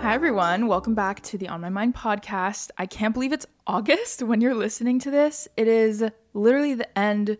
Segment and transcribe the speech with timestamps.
[0.00, 0.68] Hi, everyone.
[0.68, 2.70] Welcome back to the On My Mind podcast.
[2.78, 5.48] I can't believe it's August when you're listening to this.
[5.56, 7.36] It is literally the end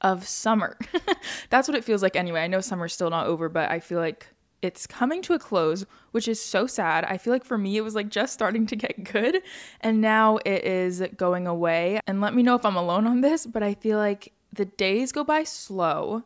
[0.00, 0.76] of summer.
[1.50, 2.40] That's what it feels like anyway.
[2.40, 4.26] I know summer's still not over, but I feel like
[4.62, 7.04] it's coming to a close, which is so sad.
[7.04, 9.40] I feel like for me, it was like just starting to get good,
[9.80, 12.00] and now it is going away.
[12.08, 15.12] And let me know if I'm alone on this, but I feel like the days
[15.12, 16.24] go by slow,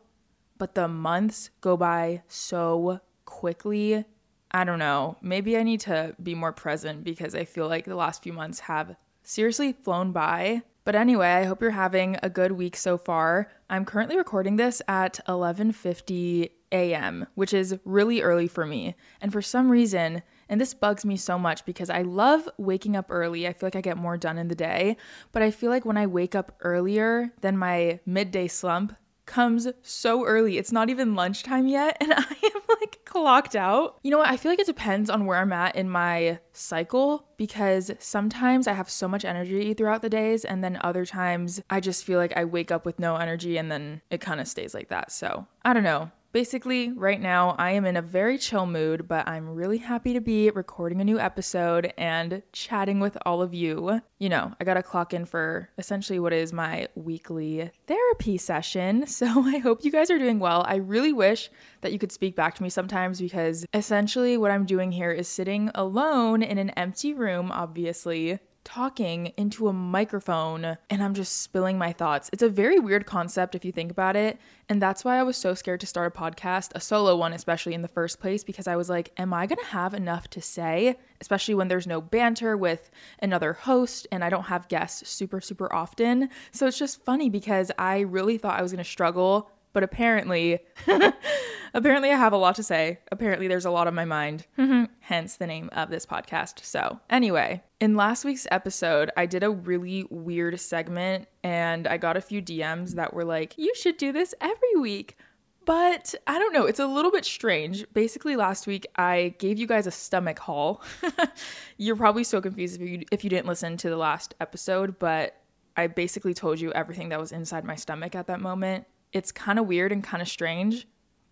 [0.57, 4.05] but the months go by so quickly
[4.51, 5.17] I don't know.
[5.21, 8.61] Maybe I need to be more present because I feel like the last few months
[8.61, 10.63] have seriously flown by.
[10.85, 13.51] But anyway, I hope you're having a good week so far.
[13.69, 18.95] I'm currently recording this at 11:50 a.m., which is really early for me.
[19.19, 23.07] And for some reason, and this bugs me so much because I love waking up
[23.09, 23.47] early.
[23.47, 24.95] I feel like I get more done in the day,
[25.33, 28.95] but I feel like when I wake up earlier than my midday slump,
[29.27, 30.57] comes so early.
[30.57, 33.99] It's not even lunchtime yet, and I am like clocked out.
[34.03, 34.29] You know what?
[34.29, 38.73] I feel like it depends on where I'm at in my cycle because sometimes I
[38.73, 42.35] have so much energy throughout the days, and then other times I just feel like
[42.35, 45.11] I wake up with no energy and then it kind of stays like that.
[45.11, 46.11] So I don't know.
[46.33, 50.21] Basically, right now, I am in a very chill mood, but I'm really happy to
[50.21, 54.01] be recording a new episode and chatting with all of you.
[54.19, 59.05] You know, I gotta clock in for essentially what is my weekly therapy session.
[59.17, 60.63] So I hope you guys are doing well.
[60.67, 61.49] I really wish
[61.81, 65.27] that you could speak back to me sometimes because essentially what I'm doing here is
[65.27, 68.37] sitting alone in an empty room, obviously,
[68.67, 72.29] talking into a microphone and I'm just spilling my thoughts.
[72.33, 74.37] It's a very weird concept if you think about it.
[74.67, 77.73] And that's why I was so scared to start a podcast, a solo one, especially
[77.73, 80.41] in the first place, because I was like, am I going to have enough to
[80.41, 80.97] say?
[81.21, 85.73] Especially when there's no banter with another host and I don't have guests super, super
[85.73, 86.27] often.
[86.51, 90.59] So it's just funny because I really thought I was going to struggle but apparently
[91.73, 92.97] apparently I have a lot to say.
[93.11, 94.47] Apparently there's a lot on my mind.
[94.57, 94.85] Mm-hmm.
[95.01, 96.65] Hence the name of this podcast.
[96.65, 102.17] So, anyway, in last week's episode, I did a really weird segment and I got
[102.17, 105.17] a few DMs that were like, "You should do this every week."
[105.65, 107.85] But I don't know, it's a little bit strange.
[107.93, 110.81] Basically, last week I gave you guys a stomach haul.
[111.77, 115.41] You're probably so confused if you if you didn't listen to the last episode, but
[115.75, 119.59] I basically told you everything that was inside my stomach at that moment it's kind
[119.59, 120.87] of weird and kind of strange,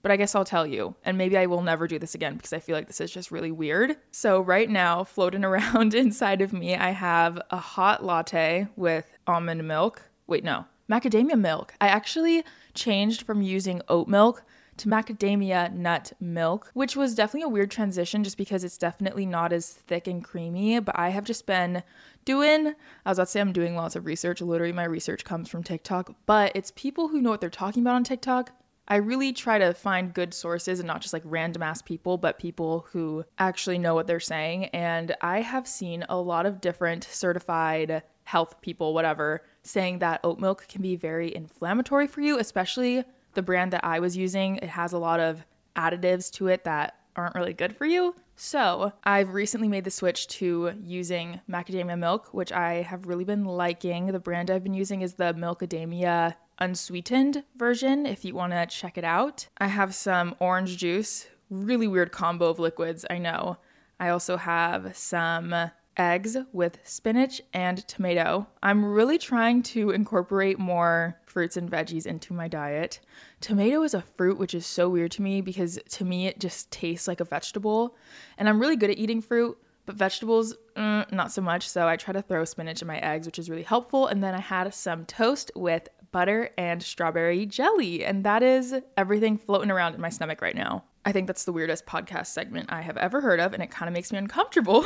[0.06, 0.94] but I guess I'll tell you.
[1.04, 3.32] And maybe I will never do this again because I feel like this is just
[3.32, 3.98] really weird.
[4.12, 9.68] So, right now, floating around inside of me, I have a hot latte with almond
[9.68, 10.04] milk.
[10.28, 11.74] Wait, no, macadamia milk.
[11.82, 12.44] I actually
[12.76, 14.44] changed from using oat milk
[14.78, 19.52] to macadamia nut milk, which was definitely a weird transition just because it's definitely not
[19.52, 20.80] as thick and creamy.
[20.82, 21.82] But I have just been
[22.26, 22.68] doing,
[23.08, 24.40] I was about to say I'm doing lots of research.
[24.40, 27.96] Literally, my research comes from TikTok, but it's people who know what they're talking about
[27.96, 28.52] on TikTok.
[28.88, 32.38] I really try to find good sources and not just like random ass people, but
[32.38, 34.66] people who actually know what they're saying.
[34.66, 40.40] And I have seen a lot of different certified health people, whatever, saying that oat
[40.40, 43.04] milk can be very inflammatory for you, especially
[43.36, 46.96] the brand that I was using, it has a lot of additives to it that
[47.16, 48.16] aren't really good for you.
[48.36, 53.46] So, I've recently made the switch to using macadamia milk, which I have really been
[53.46, 54.08] liking.
[54.08, 58.98] The brand I've been using is the Milkadamia unsweetened version if you want to check
[58.98, 59.48] it out.
[59.58, 63.58] I have some orange juice, really weird combo of liquids, I know.
[64.00, 68.48] I also have some eggs with spinach and tomato.
[68.62, 73.00] I'm really trying to incorporate more fruits and veggies into my diet.
[73.42, 76.72] Tomato is a fruit, which is so weird to me because to me it just
[76.72, 77.96] tastes like a vegetable.
[78.38, 81.70] And I'm really good at eating fruit, but vegetables, mm, not so much.
[81.70, 84.08] So I try to throw spinach in my eggs, which is really helpful.
[84.08, 88.06] And then I had some toast with butter and strawberry jelly.
[88.06, 90.86] And that is everything floating around in my stomach right now.
[91.04, 93.90] I think that's the weirdest podcast segment I have ever heard of, and it kind
[93.90, 94.86] of makes me uncomfortable.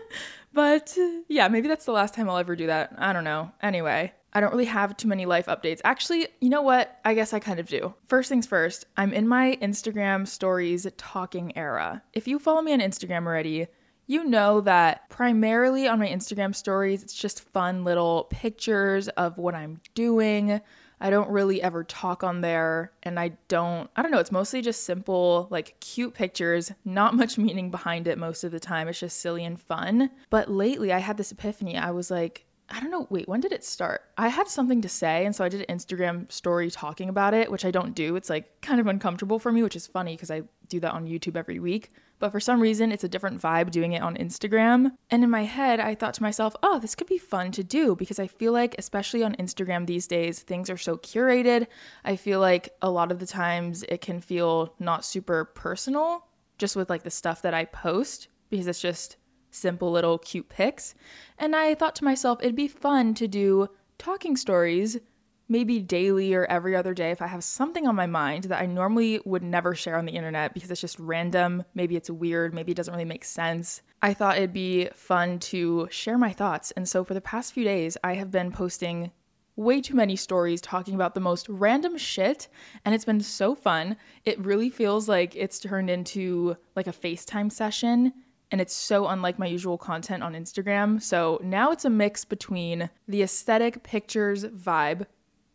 [0.52, 0.96] but
[1.26, 2.94] yeah, maybe that's the last time I'll ever do that.
[2.96, 3.50] I don't know.
[3.60, 5.80] Anyway, I don't really have too many life updates.
[5.82, 7.00] Actually, you know what?
[7.04, 7.92] I guess I kind of do.
[8.06, 12.04] First things first, I'm in my Instagram stories talking era.
[12.12, 13.66] If you follow me on Instagram already,
[14.08, 19.54] you know that primarily on my Instagram stories, it's just fun little pictures of what
[19.54, 20.60] I'm doing.
[21.00, 24.62] I don't really ever talk on there and I don't I don't know, it's mostly
[24.62, 28.88] just simple like cute pictures, not much meaning behind it most of the time.
[28.88, 30.10] It's just silly and fun.
[30.30, 31.76] But lately I had this epiphany.
[31.76, 34.02] I was like, I don't know, wait, when did it start?
[34.18, 37.50] I had something to say and so I did an Instagram story talking about it,
[37.50, 38.16] which I don't do.
[38.16, 41.06] It's like kind of uncomfortable for me, which is funny because I do that on
[41.06, 41.90] YouTube every week.
[42.18, 44.92] But for some reason, it's a different vibe doing it on Instagram.
[45.10, 47.94] And in my head, I thought to myself, oh, this could be fun to do
[47.94, 51.68] because I feel like, especially on Instagram these days, things are so curated.
[52.04, 56.26] I feel like a lot of the times it can feel not super personal
[56.58, 59.16] just with like the stuff that I post because it's just
[59.50, 60.94] simple little cute pics.
[61.38, 63.68] And I thought to myself, it'd be fun to do
[63.98, 64.98] talking stories
[65.48, 68.66] maybe daily or every other day if I have something on my mind that I
[68.66, 71.64] normally would never share on the internet because it's just random.
[71.74, 72.52] Maybe it's weird.
[72.52, 73.82] Maybe it doesn't really make sense.
[74.02, 76.70] I thought it'd be fun to share my thoughts.
[76.72, 79.10] And so for the past few days, I have been posting
[79.56, 82.46] way too many stories talking about the most random shit
[82.84, 83.96] and it's been so fun.
[84.24, 88.12] It really feels like it's turned into like a FaceTime session
[88.50, 91.00] and it's so unlike my usual content on Instagram.
[91.02, 95.06] So now it's a mix between the aesthetic pictures vibe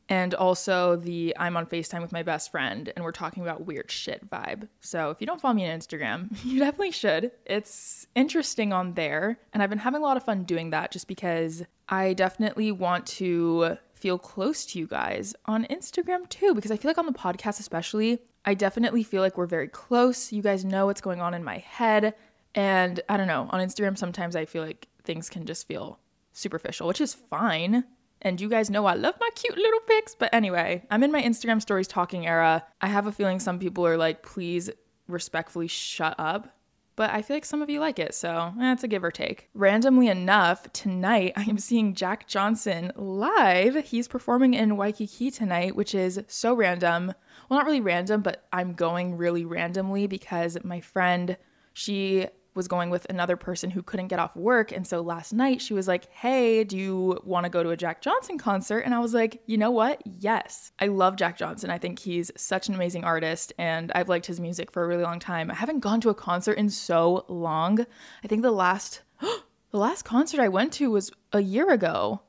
[0.09, 3.89] and also the I'm on FaceTime with my best friend and we're talking about weird
[3.89, 4.67] shit vibe.
[4.81, 7.31] So if you don't follow me on Instagram, you definitely should.
[7.45, 9.39] It's interesting on there.
[9.53, 13.05] And I've been having a lot of fun doing that just because I definitely want
[13.07, 17.13] to feel close to you guys on Instagram too, because I feel like on the
[17.13, 20.33] podcast, especially, I definitely feel like we're very close.
[20.33, 22.13] You guys know what's going on in my head.
[22.55, 25.99] And I don't know, on Instagram, sometimes I feel like things can just feel
[26.33, 27.83] superficial, which is fine.
[28.21, 30.15] And you guys know I love my cute little pics.
[30.15, 32.63] But anyway, I'm in my Instagram stories talking era.
[32.81, 34.69] I have a feeling some people are like, please
[35.07, 36.55] respectfully shut up.
[36.95, 39.49] But I feel like some of you like it, so eh, a give or take.
[39.55, 43.83] Randomly enough, tonight I am seeing Jack Johnson live.
[43.83, 47.13] He's performing in Waikiki tonight, which is so random.
[47.49, 51.35] Well, not really random, but I'm going really randomly because my friend,
[51.73, 54.71] she was going with another person who couldn't get off work.
[54.71, 57.77] And so last night she was like, Hey, do you want to go to a
[57.77, 58.79] Jack Johnson concert?
[58.79, 60.01] And I was like, You know what?
[60.05, 60.71] Yes.
[60.79, 61.69] I love Jack Johnson.
[61.69, 65.03] I think he's such an amazing artist and I've liked his music for a really
[65.03, 65.51] long time.
[65.51, 67.85] I haven't gone to a concert in so long.
[68.23, 72.21] I think the last the last concert I went to was a year ago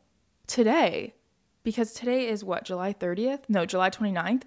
[0.46, 1.14] today.
[1.62, 3.44] Because today is what, July 30th?
[3.48, 4.42] No, July 29th.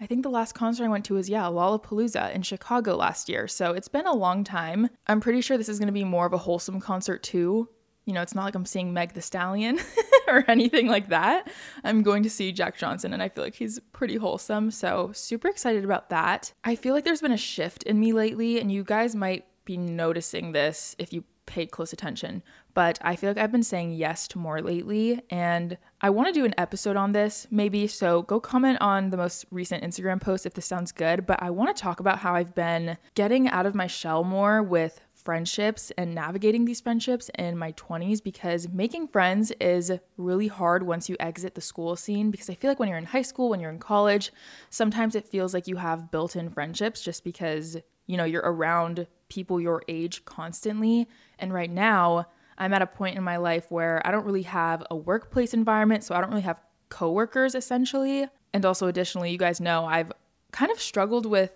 [0.00, 3.48] I think the last concert I went to was, yeah, Lollapalooza in Chicago last year.
[3.48, 4.90] So it's been a long time.
[5.06, 7.68] I'm pretty sure this is going to be more of a wholesome concert too.
[8.04, 9.78] You know, it's not like I'm seeing Meg the Stallion
[10.28, 11.50] or anything like that.
[11.84, 14.70] I'm going to see Jack Johnson and I feel like he's pretty wholesome.
[14.70, 16.52] So super excited about that.
[16.64, 19.76] I feel like there's been a shift in me lately, and you guys might be
[19.76, 24.28] noticing this if you paid close attention, but I feel like I've been saying yes
[24.28, 27.88] to more lately, and I want to do an episode on this maybe.
[27.88, 31.26] So go comment on the most recent Instagram post if this sounds good.
[31.26, 34.62] But I want to talk about how I've been getting out of my shell more
[34.62, 40.84] with friendships and navigating these friendships in my 20s because making friends is really hard
[40.84, 42.30] once you exit the school scene.
[42.30, 44.32] Because I feel like when you're in high school, when you're in college,
[44.70, 47.76] sometimes it feels like you have built in friendships just because,
[48.08, 51.06] you know, you're around people your age constantly.
[51.38, 52.26] And right now,
[52.56, 56.02] I'm at a point in my life where I don't really have a workplace environment,
[56.02, 58.26] so I don't really have coworkers essentially.
[58.52, 60.10] And also, additionally, you guys know I've
[60.50, 61.52] kind of struggled with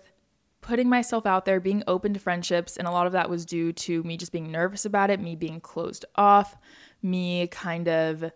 [0.61, 3.73] putting myself out there, being open to friendships, and a lot of that was due
[3.73, 6.55] to me just being nervous about it, me being closed off,
[7.01, 8.31] me kind of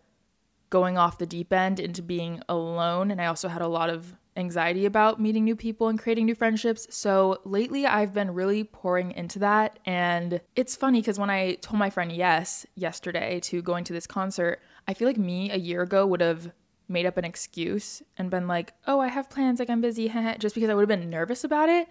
[0.69, 3.11] going off the deep end into being alone.
[3.11, 6.35] And I also had a lot of anxiety about meeting new people and creating new
[6.35, 6.87] friendships.
[6.89, 9.79] So lately, I've been really pouring into that.
[9.85, 14.07] And it's funny because when I told my friend yes yesterday to going to this
[14.07, 16.51] concert, I feel like me a year ago would have
[16.89, 20.07] made up an excuse and been like, oh, I have plans, like I'm busy,
[20.39, 21.87] just because I would have been nervous about it.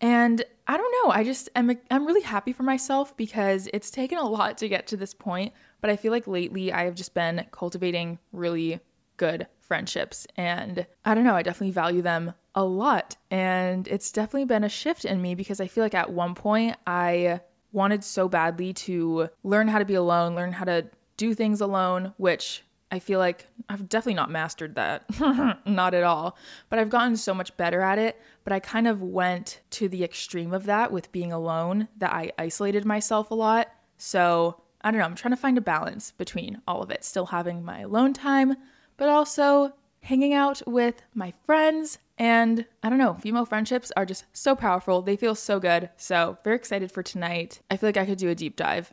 [0.00, 4.16] And I don't know, I just am I'm really happy for myself because it's taken
[4.16, 7.12] a lot to get to this point, but I feel like lately I have just
[7.12, 8.80] been cultivating really
[9.20, 10.26] good friendships.
[10.36, 13.18] And I don't know, I definitely value them a lot.
[13.30, 16.76] And it's definitely been a shift in me because I feel like at one point
[16.86, 20.86] I wanted so badly to learn how to be alone, learn how to
[21.18, 25.04] do things alone, which I feel like I've definitely not mastered that.
[25.66, 26.38] not at all.
[26.70, 28.18] But I've gotten so much better at it.
[28.42, 32.32] But I kind of went to the extreme of that with being alone, that I
[32.38, 33.68] isolated myself a lot.
[33.98, 37.26] So I don't know, I'm trying to find a balance between all of it, still
[37.26, 38.56] having my alone time,
[39.00, 41.98] but also hanging out with my friends.
[42.18, 45.00] And I don't know, female friendships are just so powerful.
[45.00, 45.88] They feel so good.
[45.96, 47.60] So, very excited for tonight.
[47.70, 48.92] I feel like I could do a deep dive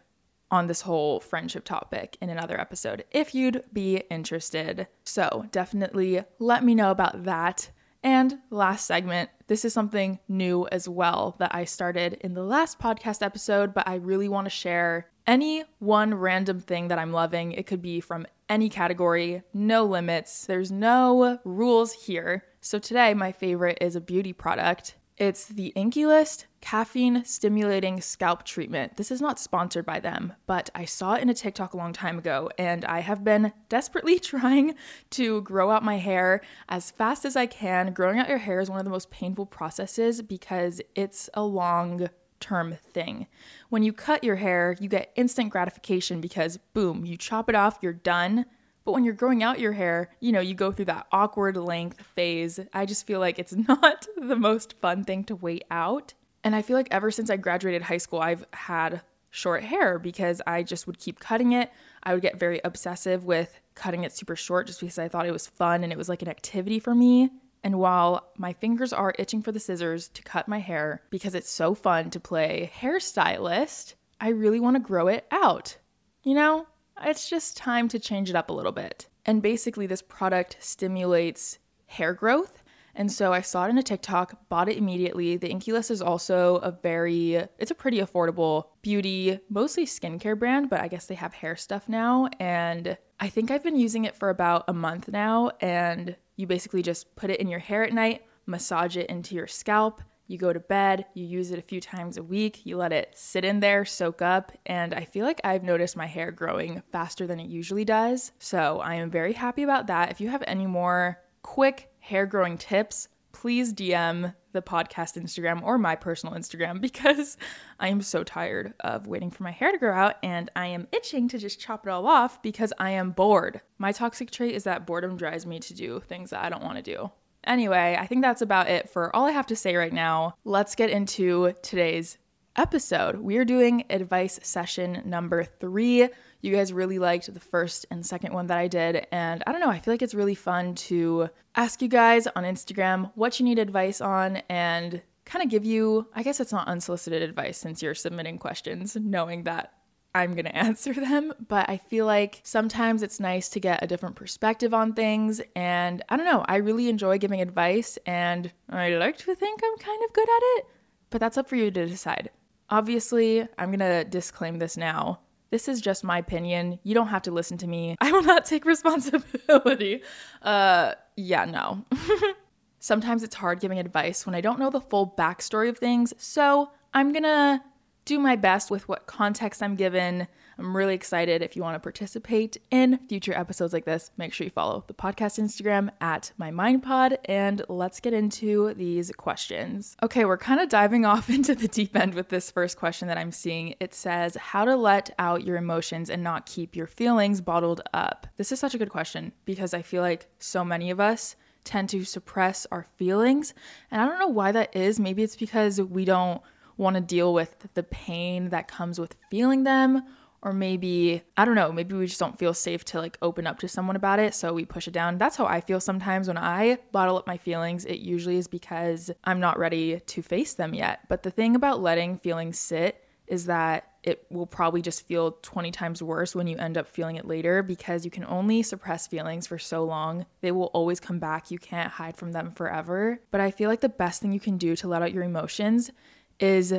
[0.49, 4.87] on this whole friendship topic in another episode if you'd be interested.
[5.03, 7.69] So, definitely let me know about that.
[8.01, 12.79] And last segment, this is something new as well that I started in the last
[12.79, 17.51] podcast episode, but I really want to share any one random thing that I'm loving.
[17.51, 20.46] It could be from any category, no limits.
[20.46, 22.44] There's no rules here.
[22.62, 24.96] So today, my favorite is a beauty product.
[25.18, 28.98] It's the INKEY List Caffeine Stimulating Scalp Treatment.
[28.98, 31.92] This is not sponsored by them, but I saw it in a TikTok a long
[31.92, 34.75] time ago, and I have been desperately trying
[35.12, 37.94] to grow out my hair as fast as I can.
[37.94, 42.10] Growing out your hair is one of the most painful processes because it's a long
[42.39, 43.27] term thing.
[43.70, 47.79] When you cut your hair, you get instant gratification because boom, you chop it off,
[47.82, 48.46] you're done.
[48.86, 52.01] But when you're growing out your hair, you know, you go through that awkward length
[52.15, 52.60] phase.
[52.74, 56.13] I just feel like it's not the most fun thing to wait out.
[56.44, 60.41] And I feel like ever since I graduated high school, I've had short hair because
[60.48, 61.70] I just would keep cutting it.
[62.03, 65.32] I would get very obsessive with cutting it super short just because I thought it
[65.32, 67.29] was fun and it was like an activity for me.
[67.63, 71.49] And while my fingers are itching for the scissors to cut my hair because it's
[71.49, 75.77] so fun to play hairstylist, I really want to grow it out.
[76.23, 76.67] You know,
[77.03, 79.07] it's just time to change it up a little bit.
[79.25, 82.63] And basically, this product stimulates hair growth.
[82.98, 85.38] And so I saw it in a TikTok, bought it immediately.
[85.38, 90.70] The INKEY List is also a very, it's a pretty affordable beauty, mostly skincare brand,
[90.70, 92.27] but I guess they have hair stuff now.
[92.39, 95.51] And I think I've been using it for about a month now.
[95.62, 99.48] And you basically just put it in your hair at night, massage it into your
[99.48, 100.01] scalp.
[100.25, 103.13] You go to bed, you use it a few times a week, you let it
[103.16, 107.25] sit in there, soak up, and I feel like I've noticed my hair growing faster
[107.25, 108.34] than it usually does.
[108.39, 110.12] So I am very happy about that.
[110.12, 115.77] If you have any more quick hair growing tips, please DM the podcast Instagram or
[115.77, 117.37] my personal Instagram because
[117.79, 120.87] I am so tired of waiting for my hair to grow out and I am
[120.93, 123.59] itching to just chop it all off because I am bored.
[123.77, 126.77] My toxic trait is that boredom drives me to do things that I don't want
[126.77, 127.11] to do.
[127.43, 130.35] Anyway, I think that's about it for all I have to say right now.
[130.45, 132.17] Let's get into today's
[132.55, 133.17] episode.
[133.17, 136.09] We are doing advice session number three.
[136.41, 139.08] You guys really liked the first and second one that I did.
[139.12, 142.44] And I don't know, I feel like it's really fun to ask you guys on
[142.44, 146.67] Instagram what you need advice on and kind of give you, I guess it's not
[146.67, 149.74] unsolicited advice since you're submitting questions, knowing that
[150.15, 153.88] I'm going to answer them, but I feel like sometimes it's nice to get a
[153.88, 155.41] different perspective on things.
[155.56, 159.77] And I don't know, I really enjoy giving advice and I like to think I'm
[159.77, 160.65] kind of good at it,
[161.10, 162.29] but that's up for you to decide.
[162.70, 165.20] Obviously, I'm going to disclaim this now.
[165.50, 166.80] This is just my opinion.
[166.84, 167.96] You don't have to listen to me.
[168.01, 170.04] I will not take responsibility.
[170.42, 171.86] Uh, yeah, no.
[172.80, 176.72] Sometimes it's hard giving advice when I don't know the full backstory of things, so
[176.94, 177.63] I'm gonna
[178.06, 180.27] do my best with what context I'm given.
[180.59, 181.41] I'm really excited.
[181.41, 184.93] If you want to participate in future episodes like this, make sure you follow the
[184.93, 189.95] podcast Instagram at my mind pod and let's get into these questions.
[190.01, 193.17] Okay, we're kind of diving off into the deep end with this first question that
[193.17, 193.75] I'm seeing.
[193.79, 198.27] It says, How to let out your emotions and not keep your feelings bottled up.
[198.37, 201.89] This is such a good question because I feel like so many of us tend
[201.89, 203.53] to suppress our feelings.
[203.91, 204.99] And I don't know why that is.
[204.99, 206.41] Maybe it's because we don't
[206.77, 210.03] want to deal with the pain that comes with feeling them
[210.48, 213.60] or maybe I don't know, maybe we just don't feel safe to like open up
[213.60, 215.18] to someone about it, so we push it down.
[215.18, 217.84] That's how I feel sometimes when I bottle up my feelings.
[217.84, 221.01] It usually is because I'm not ready to face them yet.
[221.10, 225.70] But the thing about letting feelings sit is that it will probably just feel 20
[225.72, 229.46] times worse when you end up feeling it later because you can only suppress feelings
[229.46, 230.25] for so long.
[230.39, 231.51] They will always come back.
[231.51, 233.20] You can't hide from them forever.
[233.32, 235.92] But I feel like the best thing you can do to let out your emotions
[236.39, 236.74] is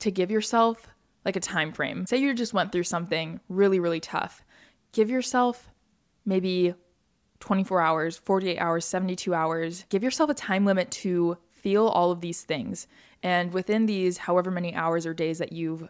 [0.00, 0.88] to give yourself
[1.24, 2.06] like a time frame.
[2.06, 4.44] Say you just went through something really, really tough.
[4.92, 5.70] Give yourself
[6.24, 6.74] maybe
[7.40, 9.84] 24 hours, 48 hours, 72 hours.
[9.88, 12.86] Give yourself a time limit to feel all of these things.
[13.22, 15.88] And within these, however many hours or days that you've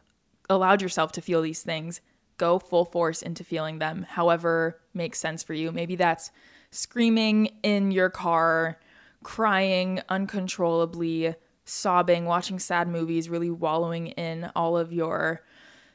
[0.48, 2.00] allowed yourself to feel these things,
[2.36, 5.72] go full force into feeling them, however makes sense for you.
[5.72, 6.30] Maybe that's
[6.70, 8.78] screaming in your car,
[9.22, 15.42] crying uncontrollably, sobbing, watching sad movies, really wallowing in all of your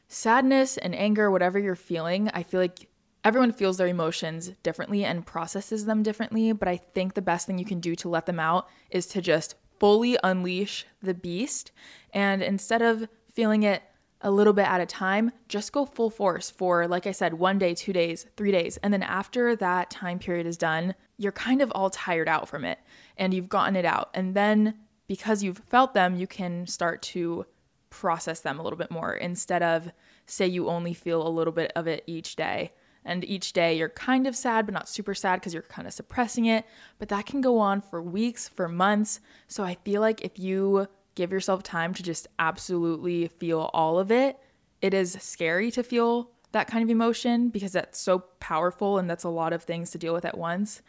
[0.08, 2.30] sadness and anger, whatever you're feeling.
[2.34, 2.90] I feel like
[3.24, 7.58] everyone feels their emotions differently and processes them differently, but I think the best thing
[7.58, 11.72] you can do to let them out is to just fully unleash the beast.
[12.14, 13.84] And instead of feeling it
[14.22, 17.58] a little bit at a time, just go full force for, like I said, one
[17.58, 18.78] day, two days, three days.
[18.78, 22.66] And then after that time period is done, you're kind of all tired out from
[22.66, 22.80] it
[23.18, 24.10] and you've gotten it out.
[24.14, 24.76] And then
[25.10, 27.46] because you've felt them, you can start to
[27.90, 29.92] process them a little bit more instead of,
[30.28, 32.72] say, you only feel a little bit of it each day.
[33.04, 35.96] And each day you're kind of sad, but not super sad because you're kind of
[35.96, 36.64] suppressing it.
[37.00, 39.20] But that can go on for weeks, for months.
[39.48, 44.12] So I feel like if you give yourself time to just absolutely feel all of
[44.12, 44.38] it,
[44.80, 49.24] it is scary to feel that kind of emotion because that's so powerful and that's
[49.24, 50.84] a lot of things to deal with at once.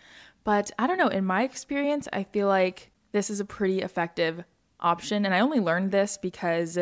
[0.44, 4.44] But I don't know, in my experience, I feel like this is a pretty effective
[4.80, 5.24] option.
[5.24, 6.78] And I only learned this because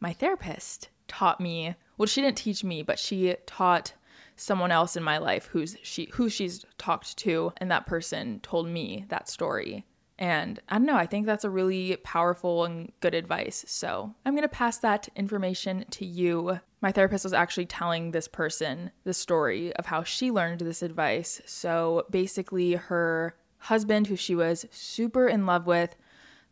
[0.00, 3.92] my therapist taught me, well, she didn't teach me, but she taught
[4.36, 8.68] someone else in my life who's she who she's talked to and that person told
[8.68, 9.86] me that story
[10.18, 13.64] And I don't know, I think that's a really powerful and good advice.
[13.68, 16.58] So I'm going to pass that information to you.
[16.80, 21.42] My therapist was actually telling this person the story of how she learned this advice.
[21.44, 25.96] So basically, her husband, who she was super in love with,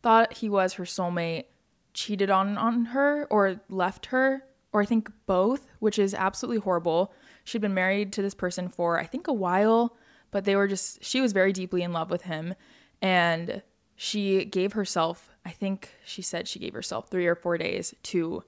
[0.03, 1.47] thought he was her soulmate,
[1.93, 4.43] cheated on, on her or left her,
[4.73, 7.13] or I think both, which is absolutely horrible.
[7.45, 9.97] She'd been married to this person for, I think, a while,
[10.31, 12.55] but they were just, she was very deeply in love with him
[13.01, 13.63] and
[13.97, 18.43] she gave herself, I think she said she gave herself three or four days to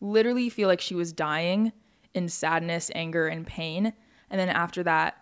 [0.00, 1.72] literally feel like she was dying
[2.12, 3.94] in sadness, anger, and pain.
[4.28, 5.16] And then after that,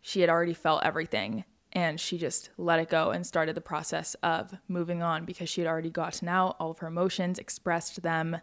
[0.00, 4.14] she had already felt everything and she just let it go and started the process
[4.22, 8.36] of moving on because she had already gotten out all of her emotions, expressed them.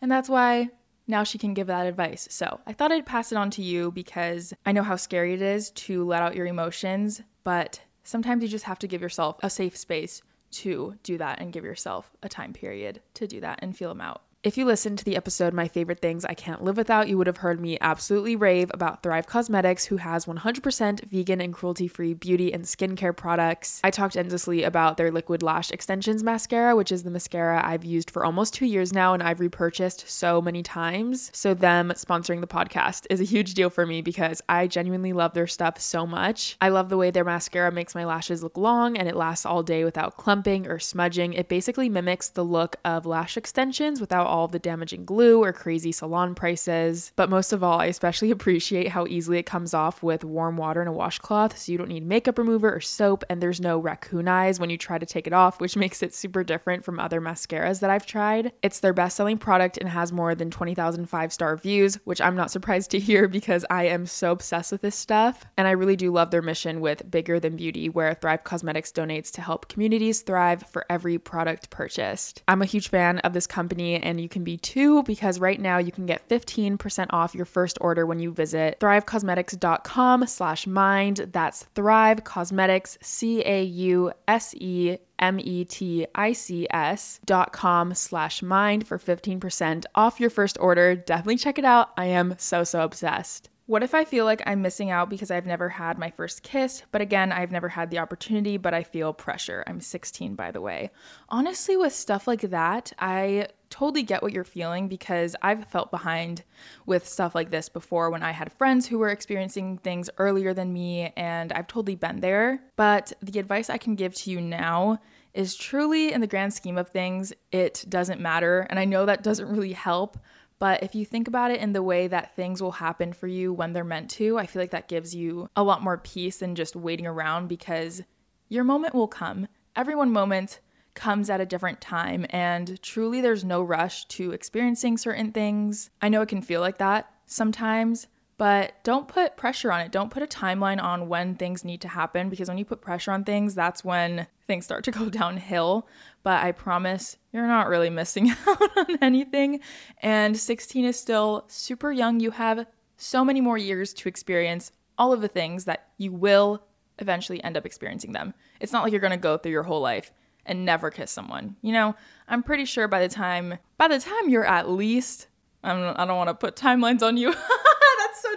[0.00, 0.70] And that's why
[1.06, 2.26] now she can give that advice.
[2.30, 5.42] So I thought I'd pass it on to you because I know how scary it
[5.42, 9.50] is to let out your emotions, but sometimes you just have to give yourself a
[9.50, 10.22] safe space
[10.52, 14.00] to do that and give yourself a time period to do that and feel them
[14.00, 14.22] out.
[14.44, 17.28] If you listened to the episode My Favorite Things I Can't Live Without, you would
[17.28, 22.12] have heard me absolutely rave about Thrive Causemetics, who has 100% vegan and cruelty free
[22.12, 23.80] beauty and skincare products.
[23.84, 28.10] I talked endlessly about their liquid lash extensions mascara, which is the mascara I've used
[28.10, 31.30] for almost two years now and I've repurchased so many times.
[31.32, 35.34] So, them sponsoring the podcast is a huge deal for me because I genuinely love
[35.34, 36.56] their stuff so much.
[36.60, 39.62] I love the way their mascara makes my lashes look long and it lasts all
[39.62, 41.32] day without clumping or smudging.
[41.32, 45.92] It basically mimics the look of lash extensions without all the damaging glue or crazy
[45.92, 47.12] salon prices.
[47.16, 50.80] But most of all, I especially appreciate how easily it comes off with warm water
[50.80, 54.26] and a washcloth, so you don't need makeup remover or soap, and there's no raccoon
[54.26, 57.20] eyes when you try to take it off, which makes it super different from other
[57.20, 58.52] mascaras that I've tried.
[58.62, 62.34] It's their best selling product and has more than 20,000 five star reviews, which I'm
[62.36, 65.44] not surprised to hear because I am so obsessed with this stuff.
[65.58, 69.30] And I really do love their mission with Bigger Than Beauty, where Thrive Causemetics donates
[69.32, 72.42] to help communities thrive for every product purchased.
[72.48, 75.78] I'm a huge fan of this company and you can be too because right now
[75.78, 81.28] you can get 15% off your first order when you visit thrivecausemetics.com slash mind.
[81.32, 90.96] That's Thrive Causemetics, C-A-U-S-E M-E-T-I-C-S dot com slash mind for 15% off your first order.
[90.96, 91.90] Definitely check it out.
[91.96, 93.48] I am so, so obsessed.
[93.66, 96.82] What if I feel like I'm missing out because I've never had my first kiss?
[96.90, 99.62] But again, I've never had the opportunity, but I feel pressure.
[99.68, 100.90] I'm 16, by the way.
[101.28, 106.42] Honestly, with stuff like that, I totally get what you're feeling because I've felt behind
[106.86, 110.72] with stuff like this before when I had friends who were experiencing things earlier than
[110.72, 112.60] me, and I've totally been there.
[112.76, 114.98] But the advice I can give to you now
[115.34, 118.66] is truly, in the grand scheme of things, it doesn't matter.
[118.68, 120.18] And I know that doesn't really help
[120.62, 123.52] but if you think about it in the way that things will happen for you
[123.52, 126.54] when they're meant to, I feel like that gives you a lot more peace than
[126.54, 128.00] just waiting around because
[128.48, 129.48] your moment will come.
[129.74, 130.60] Everyone moment
[130.94, 135.90] comes at a different time and truly there's no rush to experiencing certain things.
[136.00, 138.06] I know it can feel like that sometimes,
[138.38, 139.92] but don't put pressure on it.
[139.92, 143.12] Don't put a timeline on when things need to happen because when you put pressure
[143.12, 145.86] on things, that's when things start to go downhill.
[146.22, 149.60] But I promise you're not really missing out on anything.
[150.02, 152.20] And 16 is still super young.
[152.20, 152.66] You have
[152.96, 156.64] so many more years to experience all of the things that you will
[156.98, 158.34] eventually end up experiencing them.
[158.60, 160.12] It's not like you're going to go through your whole life
[160.46, 161.56] and never kiss someone.
[161.62, 161.94] You know,
[162.28, 165.28] I'm pretty sure by the time by the time you're at least
[165.64, 167.34] I don't, I don't want to put timelines on you.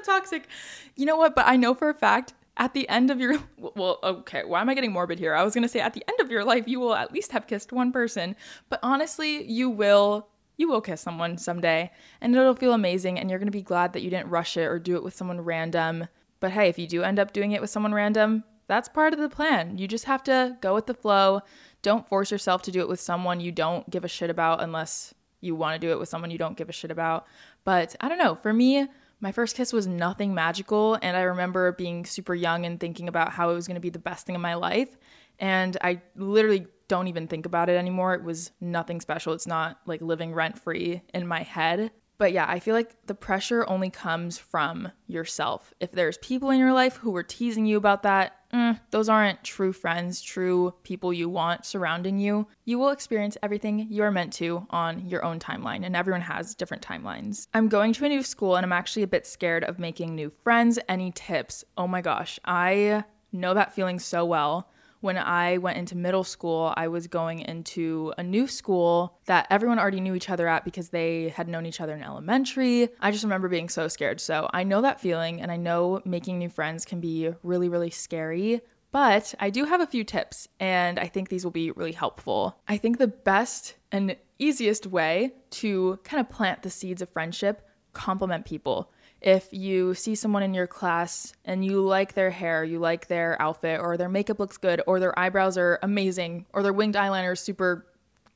[0.06, 0.48] toxic.
[0.96, 1.36] You know what?
[1.36, 4.70] But I know for a fact at the end of your well okay why am
[4.70, 5.34] i getting morbid here?
[5.34, 7.32] I was going to say at the end of your life you will at least
[7.32, 8.36] have kissed one person.
[8.70, 11.92] But honestly you will you will kiss someone someday
[12.22, 14.66] and it'll feel amazing and you're going to be glad that you didn't rush it
[14.66, 16.08] or do it with someone random.
[16.40, 19.20] But hey if you do end up doing it with someone random that's part of
[19.20, 19.78] the plan.
[19.78, 21.42] You just have to go with the flow.
[21.84, 25.14] Don't force yourself to do it with someone you don't give a shit about unless
[25.40, 27.28] you want to do it with someone you don't give a shit about.
[27.64, 28.88] But i don't know for me
[29.20, 30.98] my first kiss was nothing magical.
[31.02, 33.90] And I remember being super young and thinking about how it was going to be
[33.90, 34.98] the best thing in my life.
[35.40, 38.14] And I literally don't even think about it anymore.
[38.14, 39.34] It was nothing special.
[39.34, 41.92] It's not like living rent free in my head.
[42.18, 45.74] But yeah, I feel like the pressure only comes from yourself.
[45.80, 49.44] If there's people in your life who are teasing you about that, mm, those aren't
[49.44, 52.48] true friends, true people you want surrounding you.
[52.64, 56.56] You will experience everything you are meant to on your own timeline, and everyone has
[56.56, 57.48] different timelines.
[57.54, 60.32] I'm going to a new school and I'm actually a bit scared of making new
[60.44, 60.80] friends.
[60.88, 61.66] Any tips?
[61.78, 64.70] Oh my gosh, I know that feeling so well
[65.06, 69.78] when I went into middle school, I was going into a new school that everyone
[69.78, 72.90] already knew each other at because they had known each other in elementary.
[73.00, 74.20] I just remember being so scared.
[74.20, 77.92] So I know that feeling, and I know making new friends can be really, really
[77.92, 78.62] scary.
[78.92, 82.58] But I do have a few tips, and I think these will be really helpful.
[82.68, 87.62] I think the best and easiest way to kind of plant the seeds of friendship
[87.94, 88.92] compliment people.
[89.22, 93.42] If you see someone in your class and you like their hair, you like their
[93.42, 97.34] outfit, or their makeup looks good, or their eyebrows are amazing, or their winged eyeliner
[97.34, 97.88] is super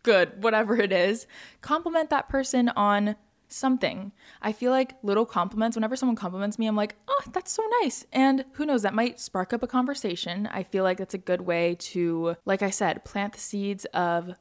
[0.04, 1.28] good, whatever it is,
[1.62, 3.16] compliment that person on
[3.50, 4.12] something.
[4.42, 8.06] I feel like little compliments, whenever someone compliments me, I'm like, oh, that's so nice.
[8.14, 10.48] And who knows, that might spark up a conversation.
[10.48, 14.34] I feel like that's a good way to, like I said, plant the seeds of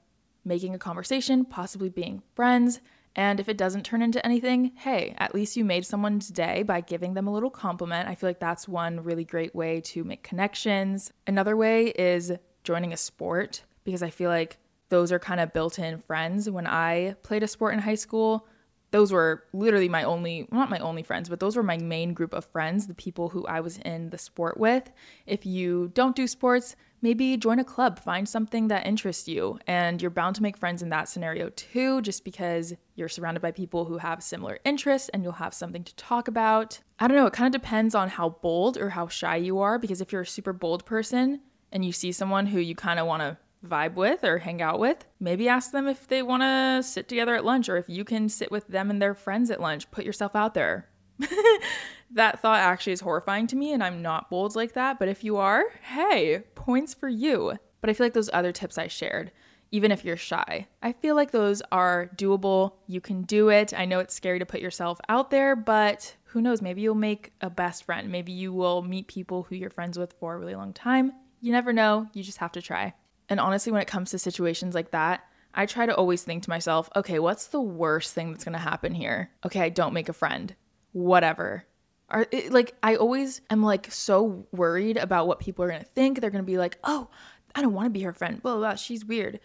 [0.44, 2.80] making a conversation, possibly being friends.
[3.18, 6.80] And if it doesn't turn into anything, hey, at least you made someone's day by
[6.80, 8.08] giving them a little compliment.
[8.08, 11.12] I feel like that's one really great way to make connections.
[11.26, 12.30] Another way is
[12.62, 16.48] joining a sport because I feel like those are kind of built in friends.
[16.48, 18.46] When I played a sport in high school,
[18.92, 22.32] those were literally my only, not my only friends, but those were my main group
[22.32, 24.92] of friends, the people who I was in the sport with.
[25.26, 30.00] If you don't do sports, maybe join a club, find something that interests you, and
[30.00, 33.84] you're bound to make friends in that scenario too, just because you're surrounded by people
[33.84, 36.80] who have similar interests and you'll have something to talk about.
[36.98, 39.78] I don't know, it kind of depends on how bold or how shy you are,
[39.78, 41.40] because if you're a super bold person
[41.72, 44.78] and you see someone who you kind of want to vibe with or hang out
[44.78, 48.04] with, maybe ask them if they want to sit together at lunch or if you
[48.04, 49.90] can sit with them and their friends at lunch.
[49.90, 50.88] Put yourself out there.
[52.10, 54.98] that thought actually is horrifying to me, and I'm not bold like that.
[54.98, 57.54] But if you are, hey, points for you.
[57.80, 59.30] But I feel like those other tips I shared,
[59.70, 62.72] even if you're shy, I feel like those are doable.
[62.86, 63.72] You can do it.
[63.76, 66.62] I know it's scary to put yourself out there, but who knows?
[66.62, 68.10] Maybe you'll make a best friend.
[68.10, 71.12] Maybe you will meet people who you're friends with for a really long time.
[71.40, 72.08] You never know.
[72.14, 72.94] You just have to try.
[73.28, 75.22] And honestly, when it comes to situations like that,
[75.54, 78.94] I try to always think to myself, okay, what's the worst thing that's gonna happen
[78.94, 79.30] here?
[79.44, 80.54] Okay, I don't make a friend.
[80.92, 81.64] Whatever.
[82.10, 86.20] Are, it, like I always am like so worried about what people are gonna think.
[86.20, 87.08] They're gonna be like, oh,
[87.54, 88.40] I don't want to be her friend.
[88.42, 88.74] Blah, blah blah.
[88.76, 89.40] She's weird.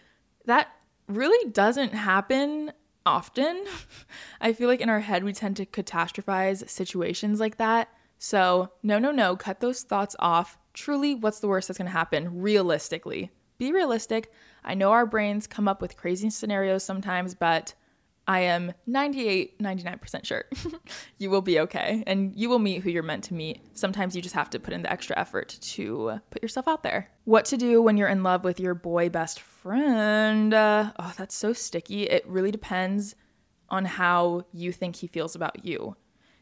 [0.46, 0.68] That
[1.08, 2.72] really doesn't happen
[3.04, 3.64] often.
[4.40, 7.88] I feel like in our head we tend to catastrophize situations like that.
[8.18, 9.36] So no, no, no.
[9.36, 10.58] Cut those thoughts off.
[10.72, 12.40] Truly, what's the worst that's gonna happen?
[12.40, 14.32] Realistically be realistic.
[14.64, 17.74] I know our brains come up with crazy scenarios sometimes, but
[18.26, 20.44] I am 98, 99% sure
[21.18, 23.60] you will be okay and you will meet who you're meant to meet.
[23.76, 27.10] Sometimes you just have to put in the extra effort to put yourself out there.
[27.24, 30.54] What to do when you're in love with your boy best friend?
[30.54, 32.04] Uh, oh, that's so sticky.
[32.04, 33.14] It really depends
[33.68, 35.96] on how you think he feels about you.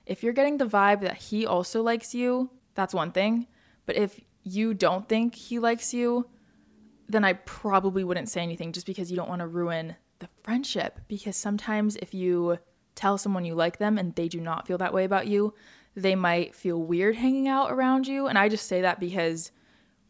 [0.07, 3.47] If you're getting the vibe that he also likes you, that's one thing.
[3.87, 6.29] But if you don't think he likes you,
[7.09, 11.01] then I probably wouldn't say anything just because you don't want to ruin the friendship.
[11.09, 12.59] Because sometimes if you
[12.95, 15.55] tell someone you like them and they do not feel that way about you,
[15.95, 18.27] they might feel weird hanging out around you.
[18.27, 19.51] And I just say that because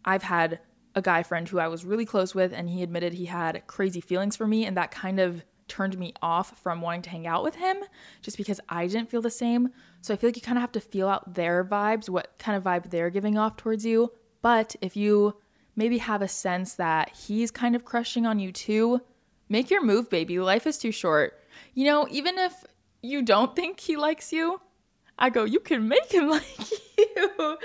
[0.05, 0.61] I've had
[0.95, 4.01] a guy friend who I was really close with and he admitted he had crazy
[4.01, 7.43] feelings for me and that kind of turned me off from wanting to hang out
[7.43, 7.79] with him
[8.21, 9.71] just because I didn't feel the same.
[10.03, 12.57] So I feel like you kind of have to feel out their vibes, what kind
[12.57, 14.13] of vibe they're giving off towards you.
[14.43, 15.37] But if you
[15.75, 19.01] maybe have a sense that he's kind of crushing on you too,
[19.53, 20.41] make your move, baby.
[20.41, 21.39] Life is too short.
[21.75, 22.65] You know, even if
[23.03, 24.61] you don't think he likes you,
[25.19, 27.59] I go, you can make him like you.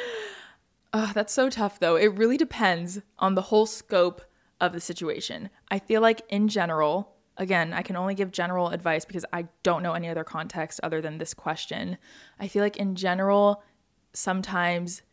[0.93, 1.95] Oh, that's so tough though.
[1.95, 4.21] It really depends on the whole scope
[4.59, 5.49] of the situation.
[5.69, 9.83] I feel like in general, again, I can only give general advice because I don't
[9.83, 11.97] know any other context other than this question.
[12.39, 13.63] I feel like in general,
[14.13, 15.03] sometimes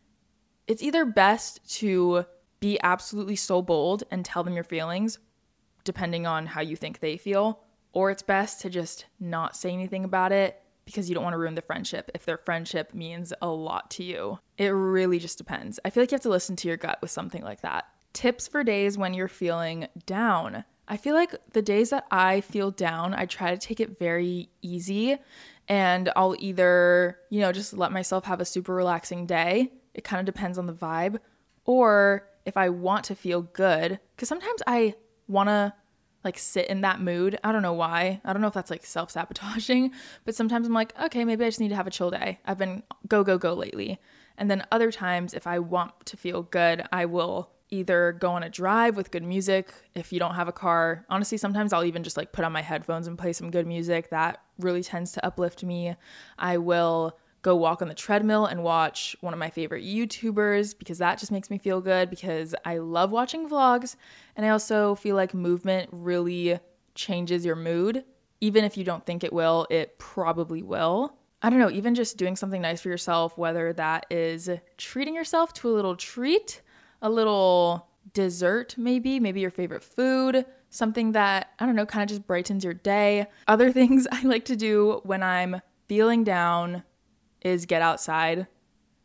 [0.67, 2.25] it's either best to
[2.59, 5.19] be absolutely so bold and tell them your feelings,
[5.85, 7.61] depending on how you think they feel.
[7.93, 11.37] Or it's best to just not say anything about it because you don't want to
[11.37, 14.39] ruin the friendship if their friendship means a lot to you.
[14.57, 15.79] It really just depends.
[15.85, 17.85] I feel like you have to listen to your gut with something like that.
[18.13, 20.65] Tips for days when you're feeling down.
[20.87, 24.49] I feel like the days that I feel down, I try to take it very
[24.61, 25.17] easy
[25.67, 29.71] and I'll either, you know, just let myself have a super relaxing day.
[29.95, 31.19] It kind of depends on the vibe.
[31.65, 34.93] Or if I want to feel good, because sometimes I
[35.27, 35.73] want to
[36.23, 37.37] like sit in that mood.
[37.43, 38.19] I don't know why.
[38.25, 39.91] I don't know if that's like self sabotaging,
[40.25, 42.39] but sometimes I'm like, okay, maybe I just need to have a chill day.
[42.45, 43.99] I've been go, go, go lately.
[44.37, 48.43] And then other times, if I want to feel good, I will either go on
[48.43, 51.05] a drive with good music if you don't have a car.
[51.09, 54.09] Honestly, sometimes I'll even just like put on my headphones and play some good music.
[54.09, 55.95] That really tends to uplift me.
[56.37, 60.97] I will go walk on the treadmill and watch one of my favorite YouTubers because
[60.97, 63.97] that just makes me feel good because I love watching vlogs
[64.35, 66.59] and I also feel like movement really
[66.95, 68.03] changes your mood.
[68.41, 71.19] Even if you don't think it will, it probably will.
[71.43, 75.53] I don't know, even just doing something nice for yourself, whether that is treating yourself
[75.53, 76.63] to a little treat,
[77.03, 82.09] a little dessert, maybe, maybe your favorite food, something that, I don't know, kind of
[82.09, 83.27] just brightens your day.
[83.47, 86.81] Other things I like to do when I'm feeling down
[87.45, 88.47] is get outside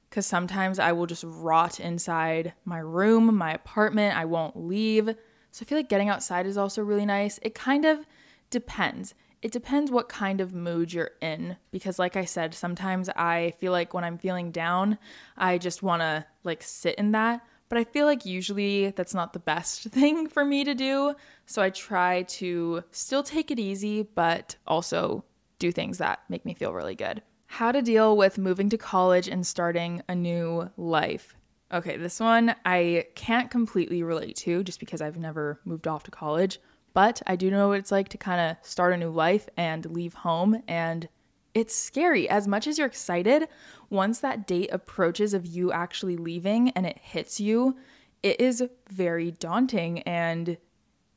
[0.09, 4.17] because sometimes I will just rot inside my room, my apartment.
[4.17, 5.15] I won't leave.
[5.53, 7.39] So I feel like getting outside is also really nice.
[7.43, 8.05] It kind of
[8.49, 9.15] depends.
[9.43, 13.73] It depends what kind of mood you're in because like I said, sometimes I feel
[13.73, 14.99] like when I'm feeling down,
[15.37, 19.33] I just want to like sit in that, but I feel like usually that's not
[19.33, 21.15] the best thing for me to do.
[21.47, 25.25] So I try to still take it easy, but also
[25.59, 27.23] do things that make me feel really good.
[27.53, 31.35] How to deal with moving to college and starting a new life.
[31.73, 36.13] Okay, this one I can't completely relate to just because I've never moved off to
[36.13, 36.61] college,
[36.95, 39.85] but I do know what it's like to kind of start a new life and
[39.87, 41.09] leave home and
[41.53, 42.29] it's scary.
[42.31, 43.49] As much as you're excited,
[43.91, 47.77] once that date approaches of you actually leaving and it hits you,
[48.23, 50.57] it is very daunting and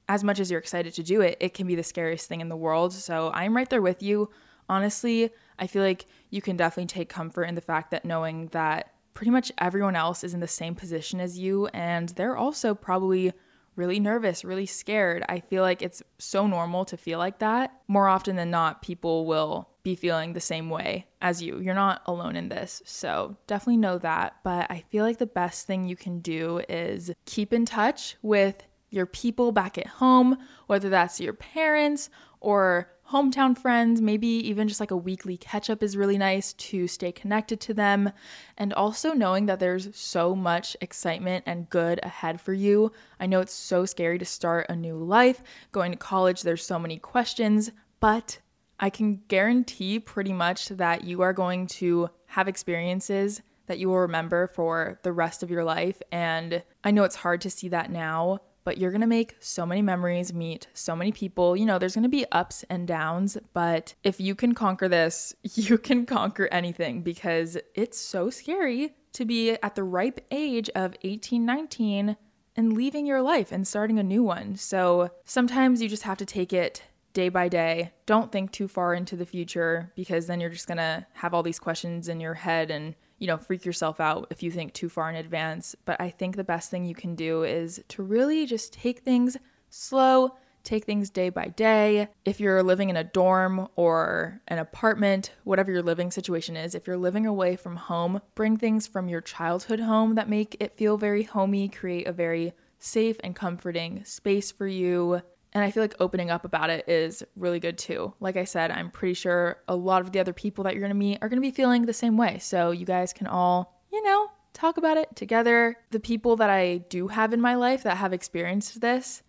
[0.09, 2.49] as much as you're excited to do it, it can be the scariest thing in
[2.49, 2.91] the world.
[2.91, 4.31] So I'm right there with you.
[4.69, 8.93] Honestly, I feel like you can definitely take comfort in the fact that knowing that
[9.13, 13.31] pretty much everyone else is in the same position as you and they're also probably
[13.75, 15.23] really nervous, really scared.
[15.29, 17.73] I feel like it's so normal to feel like that.
[17.87, 21.59] More often than not, people will be feeling the same way as you.
[21.59, 22.81] You're not alone in this.
[22.85, 24.35] So definitely know that.
[24.43, 28.63] But I feel like the best thing you can do is keep in touch with
[28.89, 34.79] your people back at home, whether that's your parents or hometown friends, maybe even just
[34.79, 38.11] like a weekly catch up is really nice to stay connected to them.
[38.57, 42.91] And also knowing that there's so much excitement and good ahead for you.
[43.19, 45.43] I know it's so scary to start a new life.
[45.71, 48.39] Going to college, there's so many questions, but
[48.79, 53.99] I can guarantee pretty much that you are going to have experiences that you will
[53.99, 56.01] remember for the rest of your life.
[56.11, 59.81] And I know it's hard to see that now, but you're gonna make so many
[59.81, 61.55] memories, meet so many people.
[61.55, 65.77] You know, there's gonna be ups and downs, but if you can conquer this, you
[65.77, 71.45] can conquer anything because it's so scary to be at the ripe age of 18,
[71.45, 72.17] 19
[72.55, 74.55] and leaving your life and starting a new one.
[74.55, 77.91] So sometimes you just have to take it day by day.
[78.05, 81.59] Don't think too far into the future because then you're just gonna have all these
[81.59, 85.09] questions in your head and you know, freak yourself out if you think too far
[85.09, 85.77] in advance.
[85.85, 89.37] But I think the best thing you can do is to really just take things
[89.69, 92.09] slow, take things day by day.
[92.25, 96.85] If you're living in a dorm or an apartment, whatever your living situation is, if
[96.85, 100.97] you're living away from home, bring things from your childhood home that make it feel
[100.97, 105.21] very homey, create a very safe and comforting space for you.
[105.53, 108.13] And I feel like opening up about it is really good too.
[108.19, 110.95] Like I said, I'm pretty sure a lot of the other people that you're gonna
[110.95, 112.39] meet are gonna be feeling the same way.
[112.39, 115.77] So you guys can all, you know, talk about it together.
[115.91, 119.21] The people that I do have in my life that have experienced this,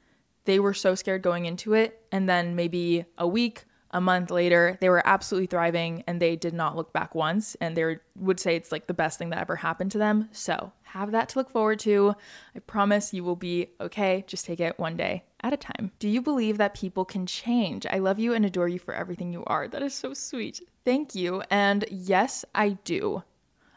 [0.46, 2.00] they were so scared going into it.
[2.10, 6.54] And then maybe a week, a month later, they were absolutely thriving and they did
[6.54, 7.54] not look back once.
[7.60, 10.28] And they would say it's like the best thing that ever happened to them.
[10.32, 12.14] So have that to look forward to.
[12.56, 14.24] I promise you will be okay.
[14.26, 15.92] Just take it one day at a time.
[15.98, 17.86] Do you believe that people can change?
[17.86, 19.68] I love you and adore you for everything you are.
[19.68, 20.62] That is so sweet.
[20.86, 21.42] Thank you.
[21.50, 23.22] And yes, I do.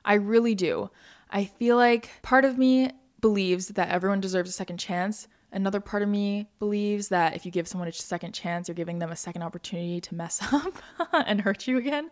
[0.05, 0.89] I really do.
[1.29, 5.27] I feel like part of me believes that everyone deserves a second chance.
[5.51, 8.99] Another part of me believes that if you give someone a second chance, you're giving
[8.99, 12.09] them a second opportunity to mess up and hurt you again.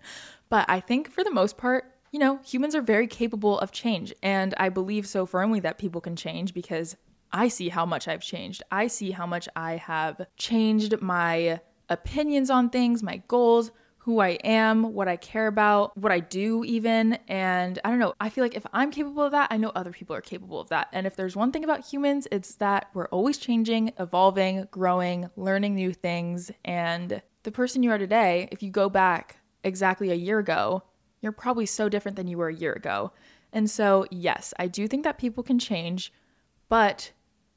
[0.49, 4.13] But I think for the most part, you know, humans are very capable of change.
[4.21, 6.97] And I believe so firmly that people can change because
[7.35, 8.63] I see how much I've changed.
[8.71, 14.37] I see how much I have changed my opinions on things, my goals, who I
[14.43, 17.19] am, what I care about, what I do, even.
[17.27, 19.91] And I don't know, I feel like if I'm capable of that, I know other
[19.91, 20.87] people are capable of that.
[20.93, 25.75] And if there's one thing about humans, it's that we're always changing, evolving, growing, learning
[25.75, 26.51] new things.
[26.63, 30.83] And the person you are today, if you go back exactly a year ago,
[31.19, 33.11] you're probably so different than you were a year ago.
[33.51, 36.13] And so, yes, I do think that people can change,
[36.69, 37.11] but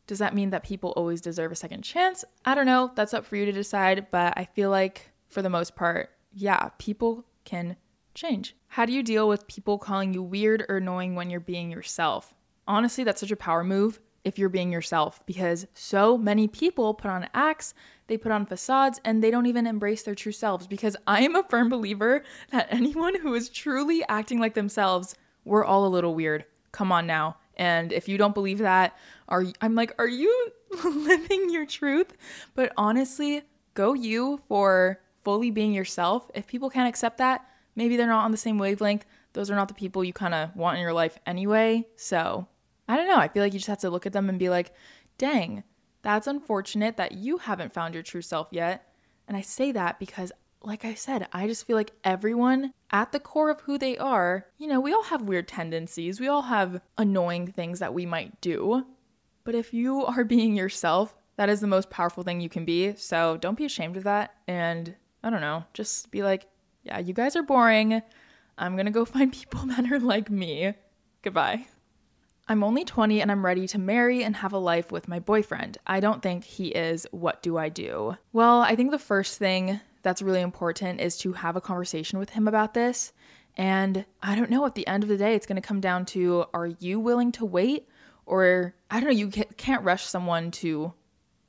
[0.09, 2.25] does that mean that people always deserve a second chance?
[2.45, 2.91] I don't know.
[2.97, 4.09] That's up for you to decide.
[4.11, 7.77] But I feel like for the most part, yeah, people can
[8.15, 8.57] change.
[8.67, 12.35] How do you deal with people calling you weird or annoying when you're being yourself?
[12.67, 17.11] Honestly, that's such a power move if you're being yourself because so many people put
[17.11, 17.73] on acts,
[18.09, 20.67] they put on facades, and they don't even embrace their true selves.
[20.67, 25.65] Because I am a firm believer that anyone who is truly acting like themselves, we're
[25.65, 26.47] all a little weird.
[26.73, 27.37] Come on now.
[27.59, 28.97] And if you don't believe that,
[29.29, 30.51] are I'm like, are you
[30.85, 32.15] living your truth?
[32.55, 33.43] But honestly,
[33.75, 36.31] go you for fully being yourself.
[36.35, 39.05] If people can't accept that, maybe they're not on the same wavelength.
[39.33, 41.87] Those are not the people you kind of want in your life anyway.
[41.97, 42.47] So
[42.89, 43.19] I don't know.
[43.19, 44.73] I feel like you just have to look at them and be like,
[45.19, 45.65] dang,
[46.03, 48.93] that's unfortunate that you haven't found your true self yet.
[49.27, 53.21] And I say that because, like I said, I just feel like everyone at the
[53.21, 56.81] core of who they are, you know, we all have weird tendencies, we all have
[56.97, 58.87] annoying things that we might do.
[59.45, 62.95] But if you are being yourself, that is the most powerful thing you can be.
[62.97, 64.35] So don't be ashamed of that.
[64.47, 66.49] And I don't know, just be like,
[66.83, 68.03] yeah, you guys are boring.
[68.57, 70.75] I'm gonna go find people that are like me.
[71.23, 71.67] Goodbye.
[72.51, 75.77] I'm only 20 and I'm ready to marry and have a life with my boyfriend.
[75.87, 77.07] I don't think he is.
[77.11, 78.17] What do I do?
[78.33, 82.31] Well, I think the first thing that's really important is to have a conversation with
[82.31, 83.13] him about this.
[83.57, 86.07] And I don't know, at the end of the day, it's going to come down
[86.07, 87.89] to are you willing to wait?
[88.27, 90.93] Or I don't know, you can't rush someone to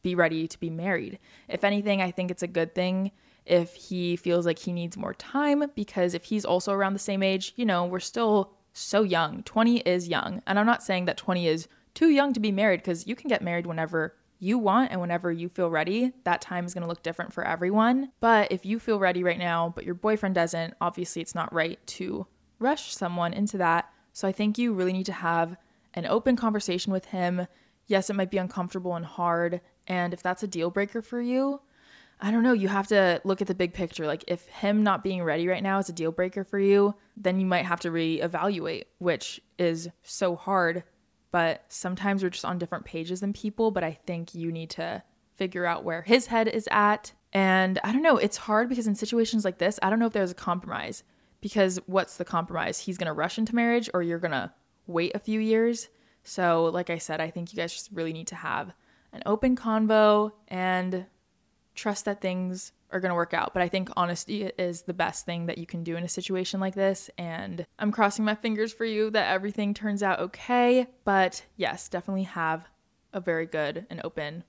[0.02, 1.20] be ready to be married.
[1.48, 3.12] If anything, I think it's a good thing
[3.46, 7.24] if he feels like he needs more time because if he's also around the same
[7.24, 9.44] age, you know, we're still so young.
[9.44, 10.42] 20 is young.
[10.48, 13.28] And I'm not saying that 20 is too young to be married because you can
[13.28, 16.14] get married whenever you want and whenever you feel ready.
[16.24, 18.12] That time is going to look different for everyone.
[18.20, 21.86] But if you feel ready right now, but your boyfriend doesn't, obviously it's not right
[21.88, 22.26] to
[22.58, 23.92] rush someone into that.
[24.14, 25.56] So I think you really need to have
[25.94, 27.48] an open conversation with him.
[27.88, 29.62] Yes, it might be uncomfortable and hard.
[29.88, 31.62] And if that's a deal breaker for you,
[32.22, 34.06] I don't know, you have to look at the big picture.
[34.06, 37.40] Like, if him not being ready right now is a deal breaker for you, then
[37.40, 40.84] you might have to reevaluate, which is so hard.
[41.32, 43.72] But sometimes we're just on different pages than people.
[43.72, 45.04] But I think you need to
[45.36, 47.14] figure out where his head is at.
[47.32, 50.14] And I don't know, it's hard because in situations like this, I don't know if
[50.14, 51.04] there's a compromise.
[51.42, 52.80] Because what's the compromise?
[52.80, 54.54] He's gonna rush into marriage or you're gonna
[54.88, 55.88] wait a few years.
[56.24, 58.74] So, like I said, I think you guys just really need to have
[59.14, 61.06] an open convo and
[61.76, 63.54] trust that things are going to work out.
[63.54, 66.60] But I think honesty is the best thing that you can do in a situation
[66.60, 67.10] like this.
[67.18, 70.88] And I'm crossing my fingers for you that everything turns out okay.
[71.06, 72.68] But yes, definitely have
[73.14, 74.44] a very good and open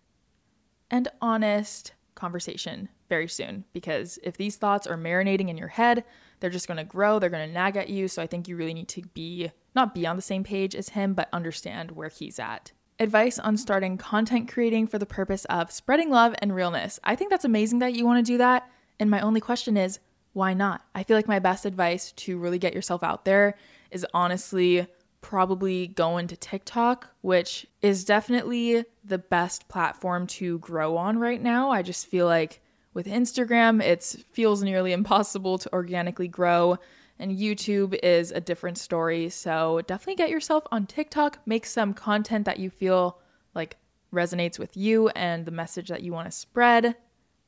[0.91, 3.65] and honest conversation very soon.
[3.73, 6.05] Because if these thoughts are marinating in your head,
[6.41, 8.09] they're just going to grow, they're going to nag at you.
[8.09, 10.91] So I think you really need to be not be on the same page as
[10.91, 15.73] him, but understand where he's at advice on starting content creating for the purpose of
[15.73, 17.01] spreading love and realness.
[17.03, 18.71] I think that's amazing that you want to do that.
[19.01, 19.99] And my only question is,
[20.35, 20.83] why not?
[20.95, 23.57] I feel like my best advice to really get yourself out there
[23.91, 24.87] is honestly
[25.23, 31.71] probably go into TikTok, which is definitely the best platform to grow on right now.
[31.71, 32.61] I just feel like
[32.95, 36.79] with Instagram, it feels nearly impossible to organically grow
[37.21, 39.29] and YouTube is a different story.
[39.29, 43.19] So definitely get yourself on TikTok, make some content that you feel
[43.55, 43.77] like
[44.13, 46.97] resonates with you and the message that you want to spread,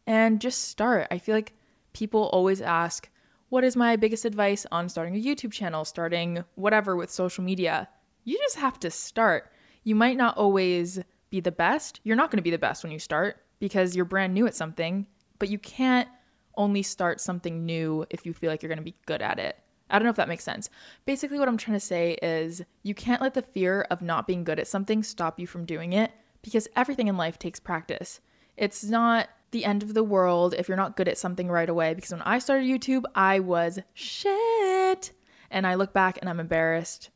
[0.07, 1.09] and just start.
[1.11, 1.55] I feel like
[1.95, 3.09] people always ask,
[3.49, 7.89] What is my biggest advice on starting a YouTube channel, starting whatever with social media?
[8.25, 9.51] You just have to start.
[9.85, 12.01] You might not always be the best.
[12.05, 14.55] You're not going to be the best when you start because you're brand new at
[14.55, 15.07] something,
[15.39, 16.09] but you can't
[16.57, 19.57] only start something new if you feel like you're going to be good at it.
[19.93, 20.71] I don't know if that makes sense.
[21.05, 24.43] Basically, what I'm trying to say is you can't let the fear of not being
[24.43, 26.11] good at something stop you from doing it
[26.43, 28.21] because everything in life takes practice.
[28.57, 31.95] It's not the end of the world if you're not good at something right away
[31.95, 35.13] because when I started YouTube, I was shit.
[35.51, 37.11] And I look back and I'm embarrassed.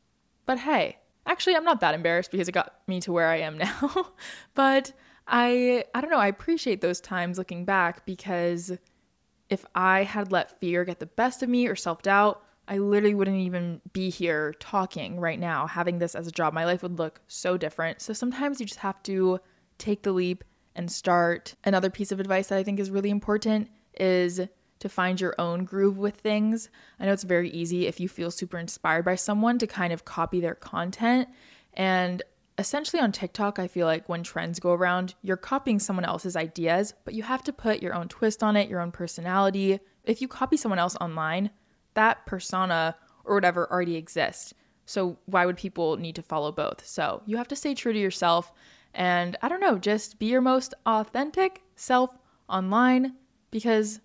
[0.45, 3.57] But hey, actually I'm not that embarrassed because it got me to where I am
[3.57, 4.11] now.
[4.53, 4.93] but
[5.27, 8.71] I I don't know, I appreciate those times looking back because
[9.49, 13.15] if I had let fear get the best of me or self doubt, I literally
[13.15, 16.53] wouldn't even be here talking right now, having this as a job.
[16.53, 18.01] My life would look so different.
[18.01, 19.39] So sometimes you just have to
[19.77, 20.43] take the leap
[20.75, 21.55] and start.
[21.63, 24.41] Another piece of advice that I think is really important is
[24.79, 26.69] to find your own groove with things.
[26.99, 30.05] I know it's very easy if you feel super inspired by someone to kind of
[30.05, 31.29] copy their content.
[31.73, 32.21] And
[32.57, 36.93] essentially on TikTok, I feel like when trends go around, you're copying someone else's ideas,
[37.05, 39.79] but you have to put your own twist on it, your own personality.
[40.03, 41.49] If you copy someone else online,
[41.97, 44.53] that persona or whatever already exists.
[44.85, 46.85] So why would people need to follow both?
[46.87, 48.53] So you have to stay true to yourself
[48.93, 52.11] and I don't know, just be your most authentic self
[52.47, 53.15] online
[53.51, 53.99] because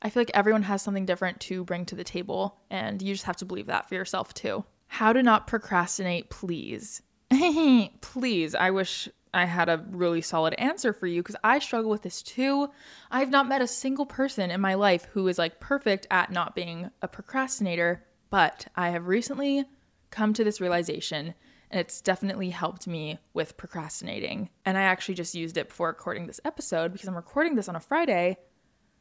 [0.00, 3.24] I feel like everyone has something different to bring to the table and you just
[3.24, 4.64] have to believe that for yourself too.
[4.86, 7.02] How to not procrastinate, please.
[8.00, 12.02] Please, I wish I had a really solid answer for you because I struggle with
[12.02, 12.70] this too.
[13.10, 16.54] I've not met a single person in my life who is like perfect at not
[16.54, 19.64] being a procrastinator, but I have recently
[20.10, 21.34] come to this realization
[21.70, 24.48] and it's definitely helped me with procrastinating.
[24.64, 27.76] And I actually just used it before recording this episode because I'm recording this on
[27.76, 28.38] a Friday.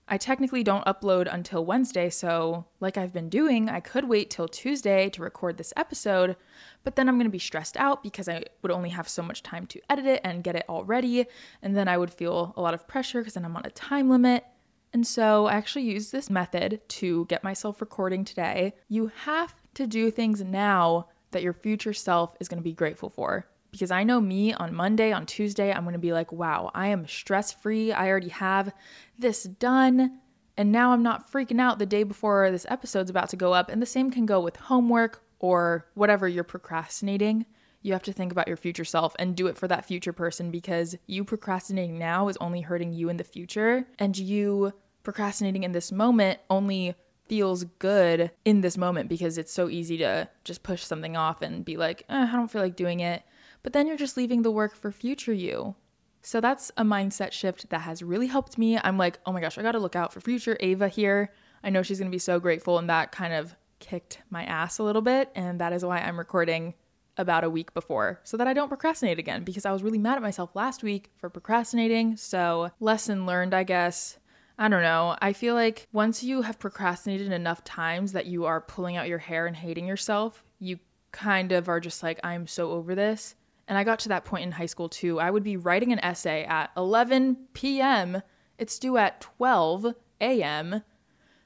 [0.10, 4.48] I technically don't upload until Wednesday, so like I've been doing, I could wait till
[4.48, 6.38] Tuesday to record this episode,
[6.86, 9.66] but then I'm gonna be stressed out because I would only have so much time
[9.68, 11.26] to edit it and get it all ready,
[11.62, 14.10] and then I would feel a lot of pressure because then I'm on a time
[14.10, 14.46] limit.
[14.94, 18.76] And so I actually used this method to get myself recording today.
[18.88, 23.46] You have to do things now that your future self is gonna be grateful for
[23.78, 27.08] because I know me on Monday, on Tuesday, I'm gonna be like, wow, I am
[27.08, 27.92] stress free.
[27.92, 28.74] I already have
[29.20, 30.20] this done.
[30.58, 33.70] And now I'm not freaking out the day before this episode's about to go up.
[33.70, 37.46] And the same can go with homework or whatever you're procrastinating.
[37.84, 40.50] You have to think about your future self and do it for that future person
[40.50, 43.86] because you procrastinating now is only hurting you in the future.
[44.00, 44.74] And you
[45.04, 46.96] procrastinating in this moment only
[47.28, 51.64] feels good in this moment because it's so easy to just push something off and
[51.64, 53.22] be like, eh, I don't feel like doing it
[53.64, 55.76] but then you're just leaving the work for future you.
[56.22, 58.78] So that's a mindset shift that has really helped me.
[58.78, 61.32] I'm like, oh my gosh, I gotta look out for future Ava here.
[61.64, 64.84] I know she's gonna be so grateful, and that kind of kicked my ass a
[64.84, 65.32] little bit.
[65.36, 66.74] And that is why I'm recording
[67.18, 70.18] about a week before so that I don't procrastinate again because I was really mad
[70.18, 72.16] at myself last week for procrastinating.
[72.18, 74.20] So, lesson learned, I guess.
[74.60, 75.16] I don't know.
[75.22, 79.20] I feel like once you have procrastinated enough times that you are pulling out your
[79.20, 80.80] hair and hating yourself, you
[81.12, 83.36] kind of are just like, I'm so over this.
[83.68, 85.20] And I got to that point in high school too.
[85.20, 88.22] I would be writing an essay at 11 p.m.,
[88.58, 90.84] it's due at 12 a.m.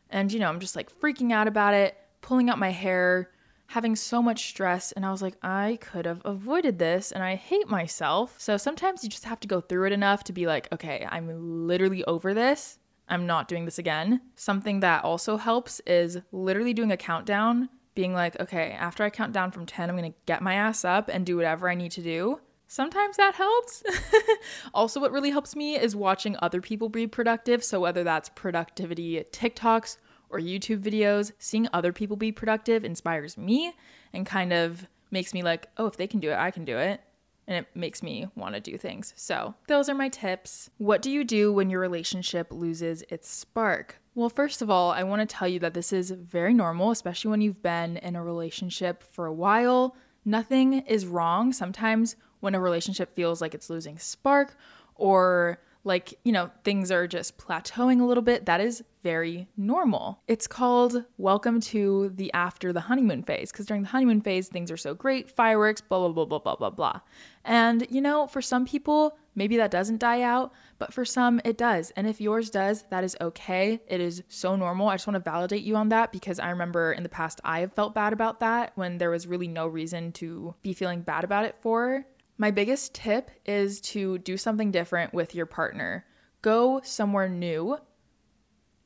[0.10, 3.32] And, you know, I'm just like freaking out about it, pulling out my hair,
[3.68, 4.92] having so much stress.
[4.92, 8.36] And I was like, I could have avoided this and I hate myself.
[8.38, 11.68] So sometimes you just have to go through it enough to be like, okay, I'm
[11.68, 12.80] literally over this.
[13.08, 14.22] I'm not doing this again.
[14.36, 17.70] Something that also helps is literally doing a countdown
[18.02, 20.84] being like, okay, after I count down from 10, I'm going to get my ass
[20.84, 22.39] up and do whatever I need to do.
[22.66, 23.84] Sometimes that helps.
[24.74, 27.64] also, what really helps me is watching other people be productive.
[27.64, 29.97] So, whether that's productivity TikToks
[30.32, 33.72] or YouTube videos, seeing other people be productive inspires me
[34.14, 36.80] and kind of makes me like, oh, if they can do it, I can do
[36.80, 37.02] it.
[37.48, 39.14] And it makes me want to do things.
[39.18, 40.70] So, those are my tips.
[40.78, 44.00] What do you do when your relationship loses its spark?
[44.14, 47.32] Well, first of all, I want to tell you that this is very normal, especially
[47.32, 49.96] when you've been in a relationship for a while.
[50.26, 51.52] Nothing is wrong.
[51.52, 54.56] Sometimes when a relationship feels like it's losing spark
[54.96, 60.22] or like, you know, things are just plateauing a little bit, that is very normal.
[60.28, 64.70] It's called welcome to the after the honeymoon phase because during the honeymoon phase, things
[64.70, 67.00] are so great, fireworks, blah, blah, blah, blah, blah, blah, blah.
[67.44, 71.58] And, you know, for some people, maybe that doesn't die out, but for some, it
[71.58, 71.92] does.
[71.96, 73.82] And if yours does, that is okay.
[73.88, 74.90] It is so normal.
[74.90, 77.62] I just want to validate you on that because I remember in the past, I
[77.62, 81.24] have felt bad about that when there was really no reason to be feeling bad
[81.24, 82.06] about it for.
[82.42, 86.08] My biggest tip is to do something different with your partner.
[86.42, 87.78] Go somewhere new.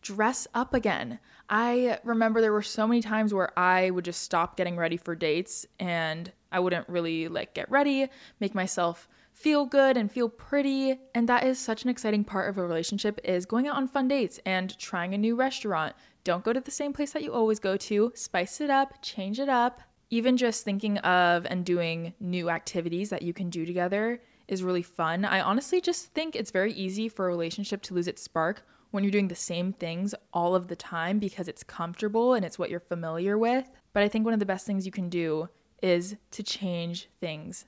[0.02, 1.20] Dress up again.
[1.50, 5.16] I remember there were so many times where I would just stop getting ready for
[5.16, 8.10] dates and I wouldn't really like get ready,
[8.42, 12.58] make myself feel good and feel pretty and that is such an exciting part of
[12.58, 15.94] a relationship is going out on fun dates and trying a new restaurant
[16.24, 19.38] don't go to the same place that you always go to spice it up change
[19.38, 19.82] it up
[20.16, 24.82] even just thinking of and doing new activities that you can do together is really
[24.82, 25.26] fun.
[25.26, 29.04] I honestly just think it's very easy for a relationship to lose its spark when
[29.04, 32.70] you're doing the same things all of the time because it's comfortable and it's what
[32.70, 33.70] you're familiar with.
[33.92, 35.50] But I think one of the best things you can do
[35.84, 37.66] is to change things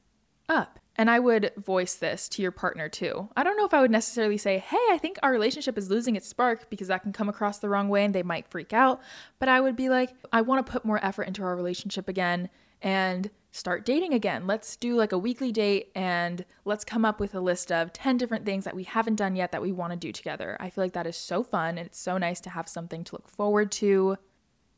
[0.48, 0.80] up.
[0.98, 3.30] And I would voice this to your partner too.
[3.38, 6.16] I don't know if I would necessarily say, hey, I think our relationship is losing
[6.16, 9.02] its spark because that can come across the wrong way and they might freak out.
[9.38, 12.50] But I would be like, I want to put more effort into our relationship again
[12.82, 14.48] and start dating again.
[14.48, 18.18] Let's do like a weekly date and let's come up with a list of 10
[18.18, 20.58] different things that we haven't done yet that we want to do together.
[20.60, 23.16] I feel like that is so fun and it's so nice to have something to
[23.16, 24.18] look forward to.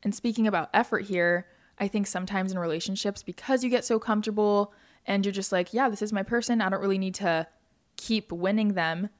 [0.02, 1.46] And speaking about effort here,
[1.78, 4.72] I think sometimes in relationships, because you get so comfortable
[5.06, 6.60] and you're just like, yeah, this is my person.
[6.60, 7.46] I don't really need to
[7.96, 9.10] keep winning them.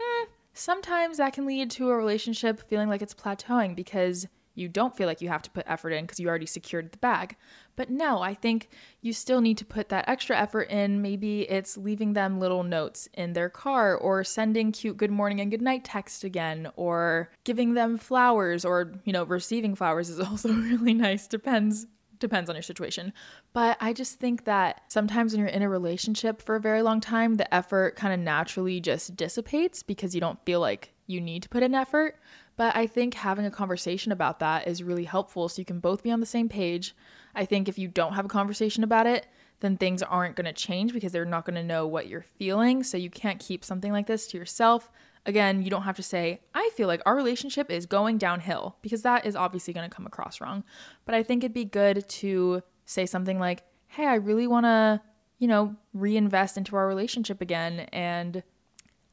[0.00, 4.26] Eh, sometimes that can lead to a relationship feeling like it's plateauing because
[4.58, 6.98] you don't feel like you have to put effort in because you already secured the
[6.98, 7.36] bag.
[7.76, 8.68] But no, I think
[9.00, 11.00] you still need to put that extra effort in.
[11.00, 15.50] Maybe it's leaving them little notes in their car or sending cute good morning and
[15.50, 20.48] good night text again or giving them flowers or, you know, receiving flowers is also
[20.52, 21.28] really nice.
[21.28, 21.86] Depends
[22.18, 23.12] depends on your situation.
[23.52, 27.00] But I just think that sometimes when you're in a relationship for a very long
[27.00, 31.42] time, the effort kind of naturally just dissipates because you don't feel like you need
[31.42, 32.16] to put in effort.
[32.56, 36.02] But I think having a conversation about that is really helpful so you can both
[36.02, 36.94] be on the same page.
[37.34, 39.26] I think if you don't have a conversation about it,
[39.60, 42.82] then things aren't going to change because they're not going to know what you're feeling.
[42.82, 44.90] So you can't keep something like this to yourself.
[45.28, 49.02] Again, you don't have to say, I feel like our relationship is going downhill, because
[49.02, 50.64] that is obviously going to come across wrong.
[51.04, 55.02] But I think it'd be good to say something like, hey, I really want to,
[55.38, 57.80] you know, reinvest into our relationship again.
[57.92, 58.42] And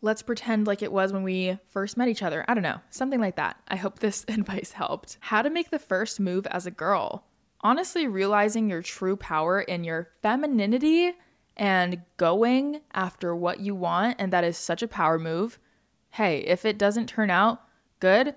[0.02, 2.46] let's pretend like it was when we first met each other.
[2.48, 3.58] I don't know, something like that.
[3.68, 5.18] I hope this advice helped.
[5.20, 7.26] How to make the first move as a girl.
[7.60, 11.12] Honestly, realizing your true power in your femininity
[11.58, 15.60] and going after what you want, and that is such a power move.
[16.16, 17.62] Hey, if it doesn't turn out
[18.00, 18.36] good,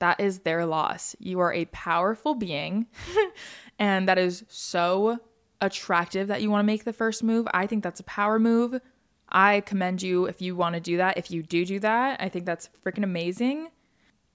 [0.00, 1.16] that is their loss.
[1.18, 2.88] You are a powerful being,
[3.78, 5.18] and that is so
[5.62, 7.48] attractive that you want to make the first move.
[7.54, 8.82] I think that's a power move.
[9.30, 11.16] I commend you if you want to do that.
[11.16, 13.68] If you do do that, I think that's freaking amazing.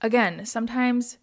[0.00, 1.18] Again, sometimes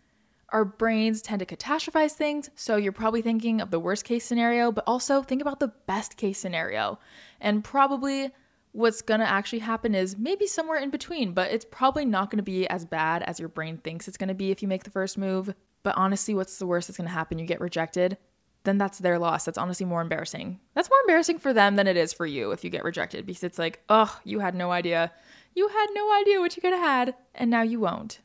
[0.48, 4.72] our brains tend to catastrophize things, so you're probably thinking of the worst case scenario,
[4.72, 7.00] but also think about the best case scenario.
[7.42, 8.32] And probably
[8.74, 12.68] what's gonna actually happen is maybe somewhere in between, but it's probably not gonna be
[12.68, 15.54] as bad as your brain thinks it's gonna be if you make the first move.
[15.82, 17.40] But honestly, what's the worst that's gonna happen?
[17.40, 18.18] You get rejected
[18.64, 19.46] then that's their loss.
[19.46, 20.60] That's honestly more embarrassing.
[20.74, 23.44] That's more embarrassing for them than it is for you if you get rejected because
[23.44, 25.12] it's like, oh, you had no idea.
[25.54, 28.20] You had no idea what you could have had, and now you won't.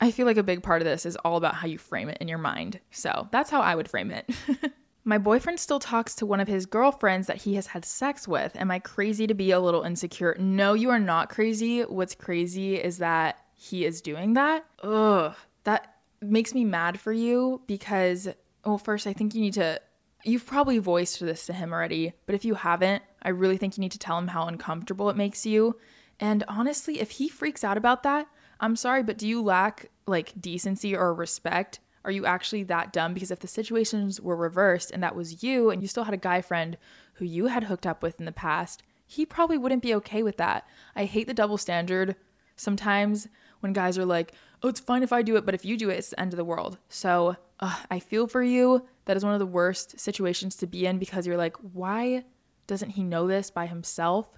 [0.00, 2.18] I feel like a big part of this is all about how you frame it
[2.20, 2.80] in your mind.
[2.90, 4.30] So that's how I would frame it.
[5.04, 8.54] My boyfriend still talks to one of his girlfriends that he has had sex with.
[8.56, 10.36] Am I crazy to be a little insecure?
[10.38, 11.80] No, you are not crazy.
[11.82, 14.64] What's crazy is that he is doing that.
[14.82, 15.34] Ugh,
[15.64, 18.28] that makes me mad for you because
[18.64, 19.80] well, first, I think you need to.
[20.24, 23.80] You've probably voiced this to him already, but if you haven't, I really think you
[23.80, 25.78] need to tell him how uncomfortable it makes you.
[26.20, 28.28] And honestly, if he freaks out about that,
[28.60, 31.80] I'm sorry, but do you lack like decency or respect?
[32.04, 33.14] Are you actually that dumb?
[33.14, 36.18] Because if the situations were reversed and that was you and you still had a
[36.18, 36.76] guy friend
[37.14, 40.36] who you had hooked up with in the past, he probably wouldn't be okay with
[40.38, 40.66] that.
[40.96, 42.16] I hate the double standard
[42.56, 43.28] sometimes
[43.60, 44.32] when guys are like,
[44.62, 46.32] oh, it's fine if I do it, but if you do it, it's the end
[46.32, 46.78] of the world.
[46.88, 48.86] So uh, I feel for you.
[49.04, 52.24] That is one of the worst situations to be in because you're like, why
[52.66, 54.28] doesn't he know this by himself?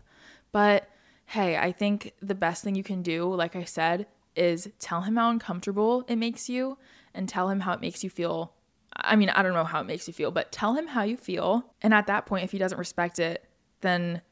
[0.53, 0.89] But
[1.27, 4.07] hey, I think the best thing you can do, like I said,
[4.37, 6.77] is tell him how uncomfortable it makes you
[7.15, 8.55] and tell him how it makes you feel.
[8.97, 11.17] I mean, I don't know how it makes you feel, but tell him how you
[11.17, 11.73] feel.
[11.83, 13.45] And at that point, if he doesn't respect it,
[13.81, 14.23] then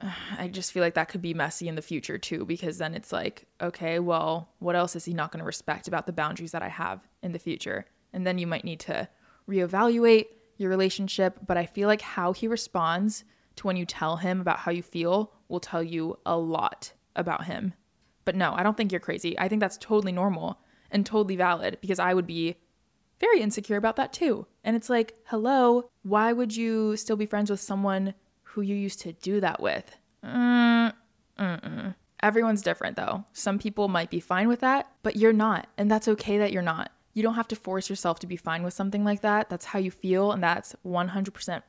[0.38, 3.12] I just feel like that could be messy in the future too, because then it's
[3.12, 6.62] like, okay, well, what else is he not going to respect about the boundaries that
[6.62, 7.86] I have in the future?
[8.12, 9.08] And then you might need to
[9.48, 10.26] reevaluate
[10.56, 11.38] your relationship.
[11.46, 13.24] But I feel like how he responds
[13.56, 17.44] to when you tell him about how you feel will tell you a lot about
[17.44, 17.74] him.
[18.24, 19.38] But no, I don't think you're crazy.
[19.38, 20.60] I think that's totally normal
[20.90, 22.56] and totally valid because I would be
[23.20, 24.46] very insecure about that too.
[24.64, 29.00] And it's like, hello, why would you still be friends with someone who you used
[29.00, 29.96] to do that with?
[30.24, 30.94] Mm.
[32.22, 33.24] Everyone's different though.
[33.32, 35.68] Some people might be fine with that, but you're not.
[35.76, 36.90] And that's okay that you're not.
[37.14, 39.48] You don't have to force yourself to be fine with something like that.
[39.48, 41.62] That's how you feel, and that's 100%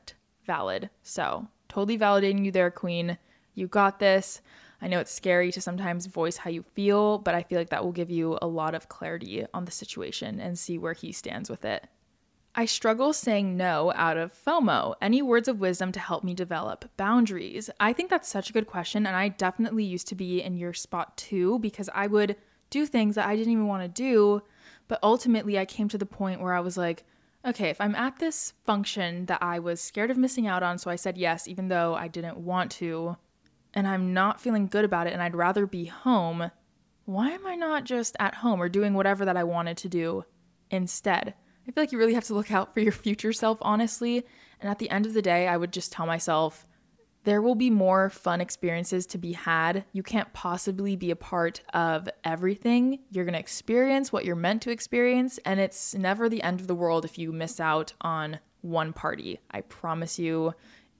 [0.46, 0.90] valid.
[1.02, 3.18] So, totally validating you there, Queen.
[3.54, 4.42] You got this.
[4.82, 7.84] I know it's scary to sometimes voice how you feel, but I feel like that
[7.84, 11.50] will give you a lot of clarity on the situation and see where he stands
[11.50, 11.86] with it.
[12.54, 14.94] I struggle saying no out of FOMO.
[15.00, 17.70] Any words of wisdom to help me develop boundaries?
[17.78, 20.72] I think that's such a good question, and I definitely used to be in your
[20.72, 22.36] spot too because I would
[22.70, 24.42] do things that I didn't even want to do
[24.90, 27.04] but ultimately, I came to the point where I was like,
[27.46, 30.90] okay, if I'm at this function that I was scared of missing out on, so
[30.90, 33.16] I said yes, even though I didn't want to,
[33.74, 36.50] and I'm not feeling good about it, and I'd rather be home,
[37.04, 40.24] why am I not just at home or doing whatever that I wanted to do
[40.70, 41.34] instead?
[41.66, 44.24] I feel like you really have to look out for your future self, honestly.
[44.60, 46.66] And at the end of the day, I would just tell myself,
[47.24, 49.84] there will be more fun experiences to be had.
[49.92, 53.00] You can't possibly be a part of everything.
[53.10, 56.66] You're going to experience what you're meant to experience, and it's never the end of
[56.66, 59.40] the world if you miss out on one party.
[59.50, 60.54] I promise you,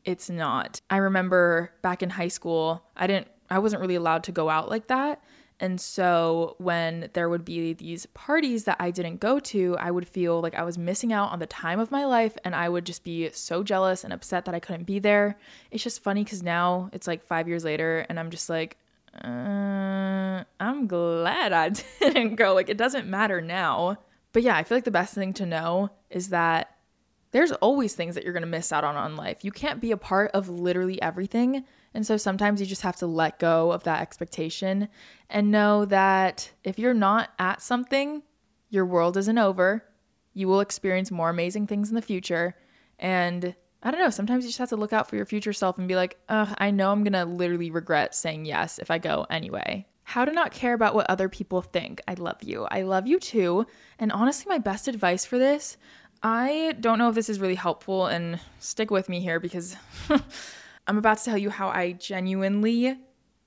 [0.04, 0.80] it's not.
[0.90, 4.68] I remember back in high school, I didn't I wasn't really allowed to go out
[4.68, 5.22] like that.
[5.62, 10.08] And so when there would be these parties that I didn't go to, I would
[10.08, 12.86] feel like I was missing out on the time of my life and I would
[12.86, 15.36] just be so jealous and upset that I couldn't be there.
[15.70, 18.78] It's just funny because now it's like five years later and I'm just like,
[19.22, 21.68] uh, I'm glad I
[22.00, 22.54] didn't go.
[22.54, 23.98] Like it doesn't matter now.
[24.32, 26.74] But yeah, I feel like the best thing to know is that
[27.32, 29.44] there's always things that you're going to miss out on on life.
[29.44, 31.64] You can't be a part of literally everything.
[31.94, 34.88] And so sometimes you just have to let go of that expectation
[35.28, 38.22] and know that if you're not at something,
[38.68, 39.84] your world isn't over.
[40.32, 42.56] You will experience more amazing things in the future.
[42.98, 45.78] And I don't know, sometimes you just have to look out for your future self
[45.78, 48.98] and be like, ugh, I know I'm going to literally regret saying yes if I
[48.98, 49.86] go anyway.
[50.04, 52.02] How to not care about what other people think.
[52.06, 52.66] I love you.
[52.70, 53.66] I love you too.
[53.98, 55.76] And honestly, my best advice for this,
[56.22, 59.76] I don't know if this is really helpful, and stick with me here because
[60.86, 62.98] I'm about to tell you how I genuinely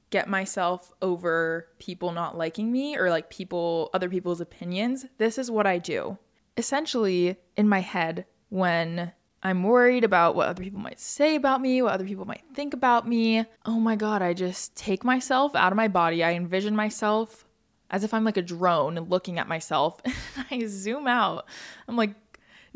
[0.09, 5.05] get myself over people not liking me or like people, other people's opinions.
[5.17, 6.17] This is what I do.
[6.55, 9.11] Essentially, in my head, when
[9.41, 12.74] I'm worried about what other people might say about me, what other people might think
[12.74, 13.45] about me.
[13.65, 16.24] Oh my God, I just take myself out of my body.
[16.24, 17.45] I envision myself
[17.89, 19.99] as if I'm like a drone looking at myself.
[20.51, 21.45] I zoom out.
[21.88, 22.15] I'm like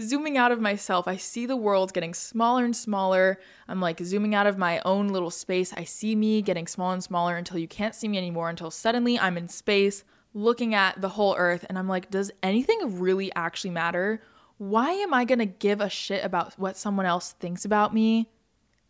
[0.02, 1.08] zooming out of myself.
[1.08, 3.40] I see the world getting smaller and smaller.
[3.68, 5.74] I'm like zooming out of my own little space.
[5.74, 9.18] I see me getting smaller and smaller until you can't see me anymore, until suddenly
[9.20, 11.66] I'm in space looking at the whole earth.
[11.68, 14.22] And I'm like, does anything really actually matter?
[14.58, 18.30] why am I to give a shit about what someone else thinks about me?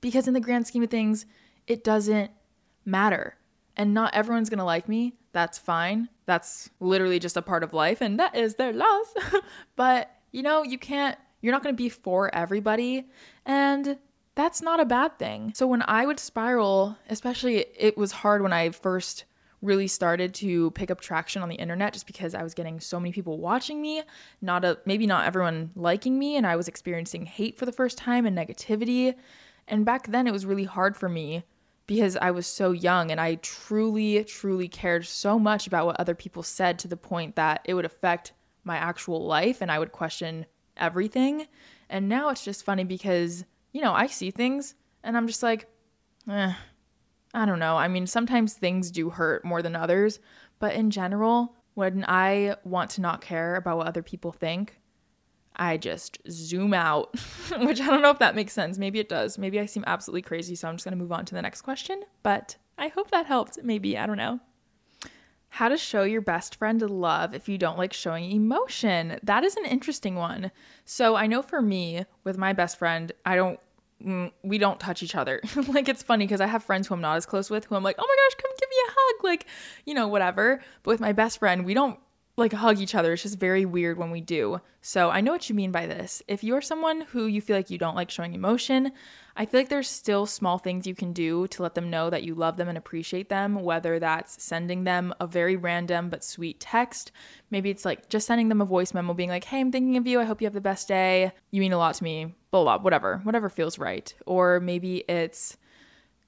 [0.02, 1.26] Because in the grand scheme of things,
[1.66, 2.32] it doesn't
[2.86, 3.36] matter.
[3.76, 5.16] And not everyone's to like me.
[5.34, 6.10] That's fine.
[6.26, 9.14] That's literally just a part of life and that is their loss.
[9.76, 13.08] but, you know, you can't you're not going to be for everybody
[13.46, 13.98] and
[14.36, 15.52] that's not a bad thing.
[15.56, 19.26] So when I would spiral, especially it was hard when I first
[19.64, 23.00] really started to pick up traction on the internet just because I was getting so
[23.00, 24.04] many people watching me,
[24.40, 27.98] not a maybe not everyone liking me and I was experiencing hate for the first
[27.98, 29.16] time and negativity.
[29.68, 31.46] And back then it was really hard for me
[31.88, 36.14] because I was so young and I truly truly cared so much about what other
[36.14, 38.34] people said to the point that it would affect
[38.68, 40.46] my actual life and I would question
[40.76, 41.48] everything.
[41.90, 45.68] And now it's just funny because, you know, I see things and I'm just like,
[46.30, 46.54] eh,
[47.34, 47.78] I don't know.
[47.78, 50.20] I mean, sometimes things do hurt more than others,
[50.60, 54.80] but in general, when I want to not care about what other people think,
[55.56, 57.16] I just zoom out,
[57.60, 58.78] which I don't know if that makes sense.
[58.78, 59.38] Maybe it does.
[59.38, 61.62] Maybe I seem absolutely crazy, so I'm just going to move on to the next
[61.62, 63.60] question, but I hope that helped.
[63.64, 64.40] Maybe, I don't know.
[65.58, 69.20] How to show your best friend love if you don't like showing emotion.
[69.24, 70.52] That is an interesting one.
[70.86, 73.60] So, I know for me, with my best friend, I don't
[74.06, 75.42] Mm, we don't touch each other.
[75.70, 77.82] like it's funny because I have friends who I'm not as close with who I'm
[77.82, 79.48] like, oh my gosh, come give me a hug, like
[79.88, 80.62] you know whatever.
[80.84, 82.00] But with my best friend, we don't
[82.38, 83.14] like hug each other.
[83.14, 84.62] It's just very weird when we do.
[84.82, 86.22] So I know what you mean by this.
[86.28, 88.92] If you're someone who you feel like you don't like showing emotion,
[89.36, 92.24] I feel like there's still small things you can do to let them know that
[92.24, 96.60] you love them and appreciate them, whether that's sending them a very random but sweet
[96.60, 97.12] text.
[97.50, 100.06] Maybe it's like just sending them a voice memo being like, hey, I'm thinking of
[100.06, 100.20] you.
[100.20, 101.32] I hope you have the best day.
[101.50, 102.36] You mean a lot to me.
[102.52, 104.14] Blah, blah, whatever, whatever feels right.
[104.28, 105.58] Or maybe it's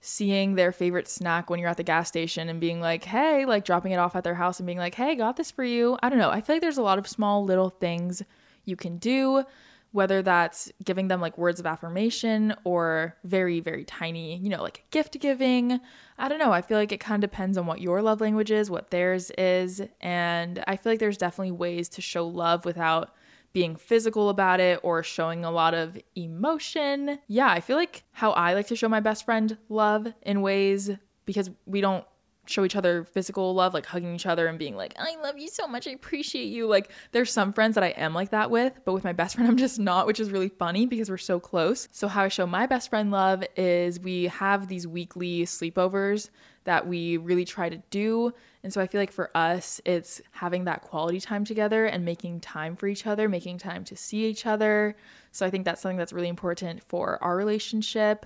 [0.02, 3.66] seeing their favorite snack when you're at the gas station and being like, hey, like
[3.66, 5.98] dropping it off at their house and being like, hey, got this for you.
[6.02, 6.30] I don't know.
[6.30, 8.24] I feel like there's a lot of small little things
[8.66, 9.44] you can do
[9.92, 14.84] whether that's giving them like words of affirmation or very, very tiny, you know, like
[14.92, 15.80] gift giving.
[16.18, 16.52] I don't know.
[16.52, 19.32] I feel like it kind of depends on what your love language is, what theirs
[19.38, 19.82] is.
[20.00, 23.16] And I feel like there's definitely ways to show love without
[23.54, 27.20] being physical about it or showing a lot of emotion.
[27.28, 30.92] Yeah, I feel like how I like to show my best friend love in ways
[31.26, 32.06] because we don't
[32.50, 35.48] show each other physical love, like hugging each other and being like, I love you
[35.48, 35.88] so much.
[35.88, 36.68] I appreciate you.
[36.68, 39.50] Like, there's some friends that I am like that with, but with my best friend,
[39.50, 41.88] I'm just not, which is really funny because we're so close.
[41.92, 46.30] So, how I show my best friend love is we have these weekly sleepovers
[46.64, 48.34] that we really try to do.
[48.64, 52.42] And so I feel like for us, it's having that quality time together and making
[52.42, 54.98] time for each other, making time to see each other.
[55.32, 58.26] So I think that's something that's really important for our relationship.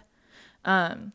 [0.66, 1.14] Um,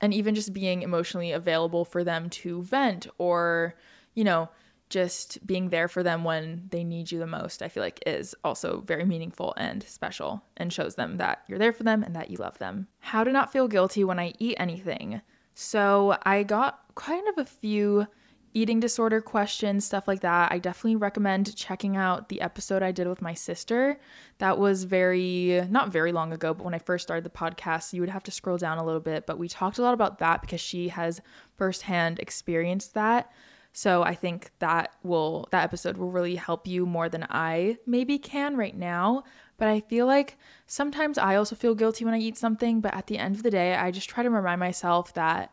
[0.00, 3.74] and even just being emotionally available for them to vent or,
[4.14, 4.48] you know,
[4.90, 8.34] just being there for them when they need you the most, I feel like is
[8.44, 12.30] also very meaningful and special and shows them that you're there for them and that
[12.30, 12.86] you love them.
[13.00, 15.20] How to not feel guilty when I eat anything.
[15.54, 18.06] So I got kind of a few
[18.54, 23.08] eating disorder questions, stuff like that, I definitely recommend checking out the episode I did
[23.08, 23.98] with my sister.
[24.38, 28.00] That was very, not very long ago, but when I first started the podcast, you
[28.00, 29.26] would have to scroll down a little bit.
[29.26, 31.20] But we talked a lot about that because she has
[31.56, 33.32] firsthand experienced that.
[33.72, 38.20] So I think that will, that episode will really help you more than I maybe
[38.20, 39.24] can right now.
[39.56, 40.36] But I feel like
[40.66, 42.80] sometimes I also feel guilty when I eat something.
[42.80, 45.52] But at the end of the day, I just try to remind myself that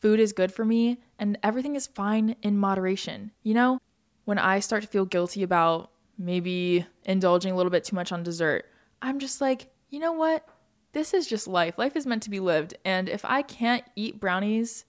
[0.00, 3.30] food is good for me and everything is fine in moderation.
[3.42, 3.78] You know,
[4.24, 8.22] when I start to feel guilty about maybe indulging a little bit too much on
[8.22, 8.66] dessert,
[9.00, 10.46] I'm just like, you know what?
[10.92, 11.78] This is just life.
[11.78, 12.74] Life is meant to be lived.
[12.84, 14.84] And if I can't eat brownies,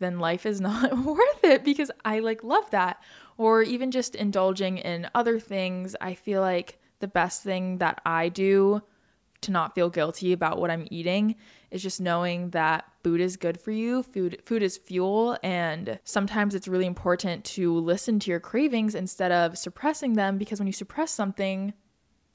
[0.00, 3.02] then life is not worth it because I like love that.
[3.38, 8.30] Or even just indulging in other things, I feel like the best thing that I
[8.30, 8.80] do
[9.42, 11.34] to not feel guilty about what I'm eating
[11.72, 14.04] is just knowing that food is good for you.
[14.04, 19.32] Food food is fuel and sometimes it's really important to listen to your cravings instead
[19.32, 21.74] of suppressing them because when you suppress something,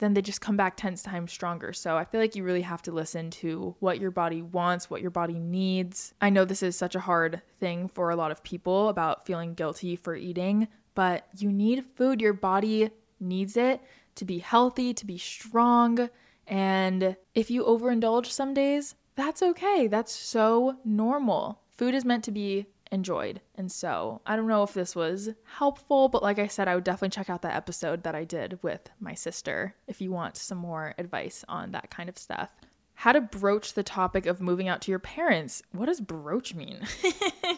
[0.00, 1.72] then they just come back 10 times stronger.
[1.72, 5.00] So I feel like you really have to listen to what your body wants, what
[5.00, 6.12] your body needs.
[6.20, 9.54] I know this is such a hard thing for a lot of people about feeling
[9.54, 12.20] guilty for eating, but you need food.
[12.20, 12.90] Your body
[13.20, 13.80] needs it
[14.18, 16.10] to be healthy, to be strong.
[16.46, 19.88] And if you overindulge some days, that's okay.
[19.88, 21.62] That's so normal.
[21.70, 23.40] Food is meant to be enjoyed.
[23.54, 26.84] And so I don't know if this was helpful, but like I said, I would
[26.84, 30.58] definitely check out that episode that I did with my sister if you want some
[30.58, 32.50] more advice on that kind of stuff.
[32.94, 35.62] How to broach the topic of moving out to your parents.
[35.72, 36.80] What does broach mean?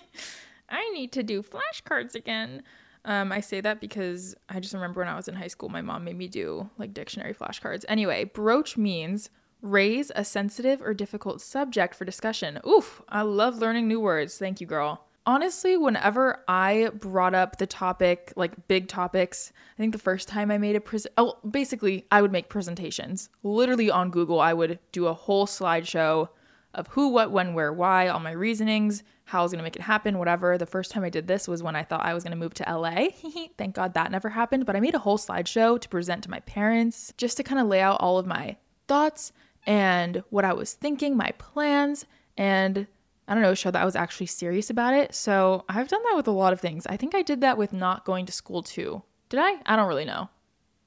[0.68, 2.62] I need to do flashcards again.
[3.04, 5.82] Um, I say that because I just remember when I was in high school, my
[5.82, 7.84] mom made me do like dictionary flashcards.
[7.88, 9.30] Anyway, broach means
[9.62, 12.60] raise a sensitive or difficult subject for discussion.
[12.66, 14.38] Oof, I love learning new words.
[14.38, 15.04] Thank you, girl.
[15.26, 20.50] Honestly, whenever I brought up the topic, like big topics, I think the first time
[20.50, 23.28] I made a present, oh, basically, I would make presentations.
[23.42, 26.30] Literally on Google, I would do a whole slideshow
[26.74, 29.82] of who, what, when, where, why, all my reasonings, how I was gonna make it
[29.82, 30.56] happen, whatever.
[30.58, 32.64] The first time I did this was when I thought I was gonna move to
[32.64, 33.08] LA.
[33.58, 36.40] Thank God that never happened, but I made a whole slideshow to present to my
[36.40, 38.56] parents just to kind of lay out all of my
[38.88, 39.32] thoughts
[39.66, 42.06] and what I was thinking, my plans,
[42.36, 42.86] and
[43.28, 45.14] I don't know, show that I was actually serious about it.
[45.14, 46.86] So I've done that with a lot of things.
[46.86, 49.02] I think I did that with not going to school too.
[49.28, 49.56] Did I?
[49.66, 50.28] I don't really know.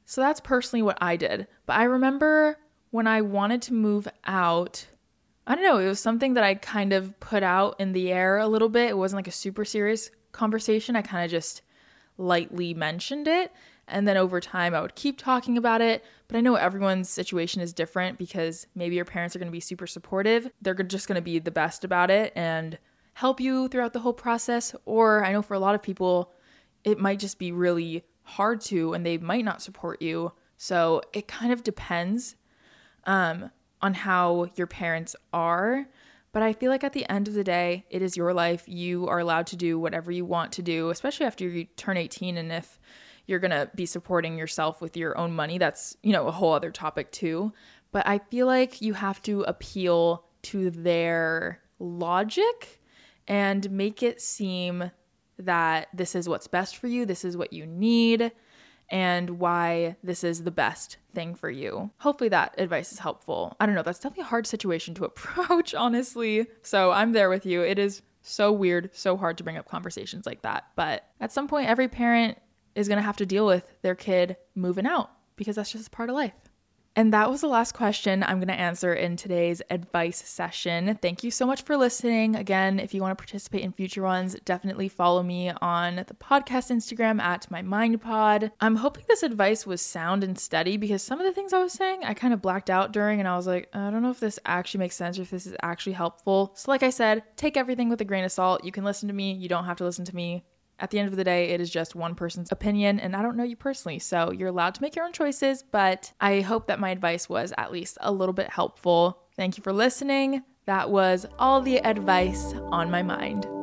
[0.06, 1.48] So that's personally what I did.
[1.66, 2.58] But I remember
[2.92, 4.86] when I wanted to move out,
[5.46, 8.38] I don't know, it was something that I kind of put out in the air
[8.38, 8.90] a little bit.
[8.90, 10.96] It wasn't like a super serious conversation.
[10.96, 11.62] I kind of just
[12.18, 13.52] lightly mentioned it.
[13.88, 16.06] And then over time, I would keep talking about it.
[16.28, 19.60] But I know everyone's situation is different because maybe your parents are going to be
[19.60, 20.50] super supportive.
[20.62, 22.78] They're just going to be the best about it and
[23.14, 24.74] help you throughout the whole process.
[24.86, 26.32] Or I know for a lot of people,
[26.86, 30.32] it might just be really hard to and they might not support you.
[30.58, 32.38] So it kind of depends
[33.06, 33.52] um,
[33.84, 35.86] on how your parents are.
[36.32, 38.64] But I feel like at the end of the day, it is your life.
[38.66, 42.38] You are allowed to do whatever you want to do, especially after you turn 18.
[42.38, 42.80] And if
[43.26, 45.58] you're going to be supporting yourself with your own money.
[45.58, 47.54] That's, you know, a whole other topic too.
[47.92, 52.82] But I feel like you have to appeal to their logic
[53.28, 54.92] and make it seem
[55.40, 58.32] that this is what's best for you, this is what you need,
[58.94, 61.90] and why this is the best thing for you.
[61.98, 63.58] Hopefully, that advice is helpful.
[63.60, 66.46] I don't know, that's definitely a hard situation to approach, honestly.
[66.62, 67.64] So I'm there with you.
[67.64, 70.66] It is so weird, so hard to bring up conversations like that.
[70.76, 72.38] But at some point, every parent
[72.76, 76.16] is to have to deal with their kid moving out because that's just part of
[76.16, 76.34] life.
[76.96, 80.98] And that was the last question I'm going to answer in today's advice session.
[81.02, 82.36] Thank you so much for listening.
[82.36, 86.70] Again, if you want to participate in future ones, definitely follow me on the podcast
[86.70, 88.52] Instagram at my mind pod.
[88.62, 91.74] I'm hoping this advice was sound and steady because some of the things I was
[91.74, 94.20] saying I kind of blacked out during and I was like, I don't know if
[94.20, 96.52] this actually makes sense or if this is actually helpful.
[96.56, 98.64] So, like I said, take everything with a grain of salt.
[98.64, 100.44] You can listen to me, you don't have to listen to me.
[100.84, 103.38] At the end of the day, it is just one person's opinion, and I don't
[103.38, 105.64] know you personally, so you're allowed to make your own choices.
[105.64, 109.20] But I hope that my advice was at least a little bit helpful.
[109.38, 110.44] Thank you for listening.
[110.66, 113.63] That was all the advice on my mind.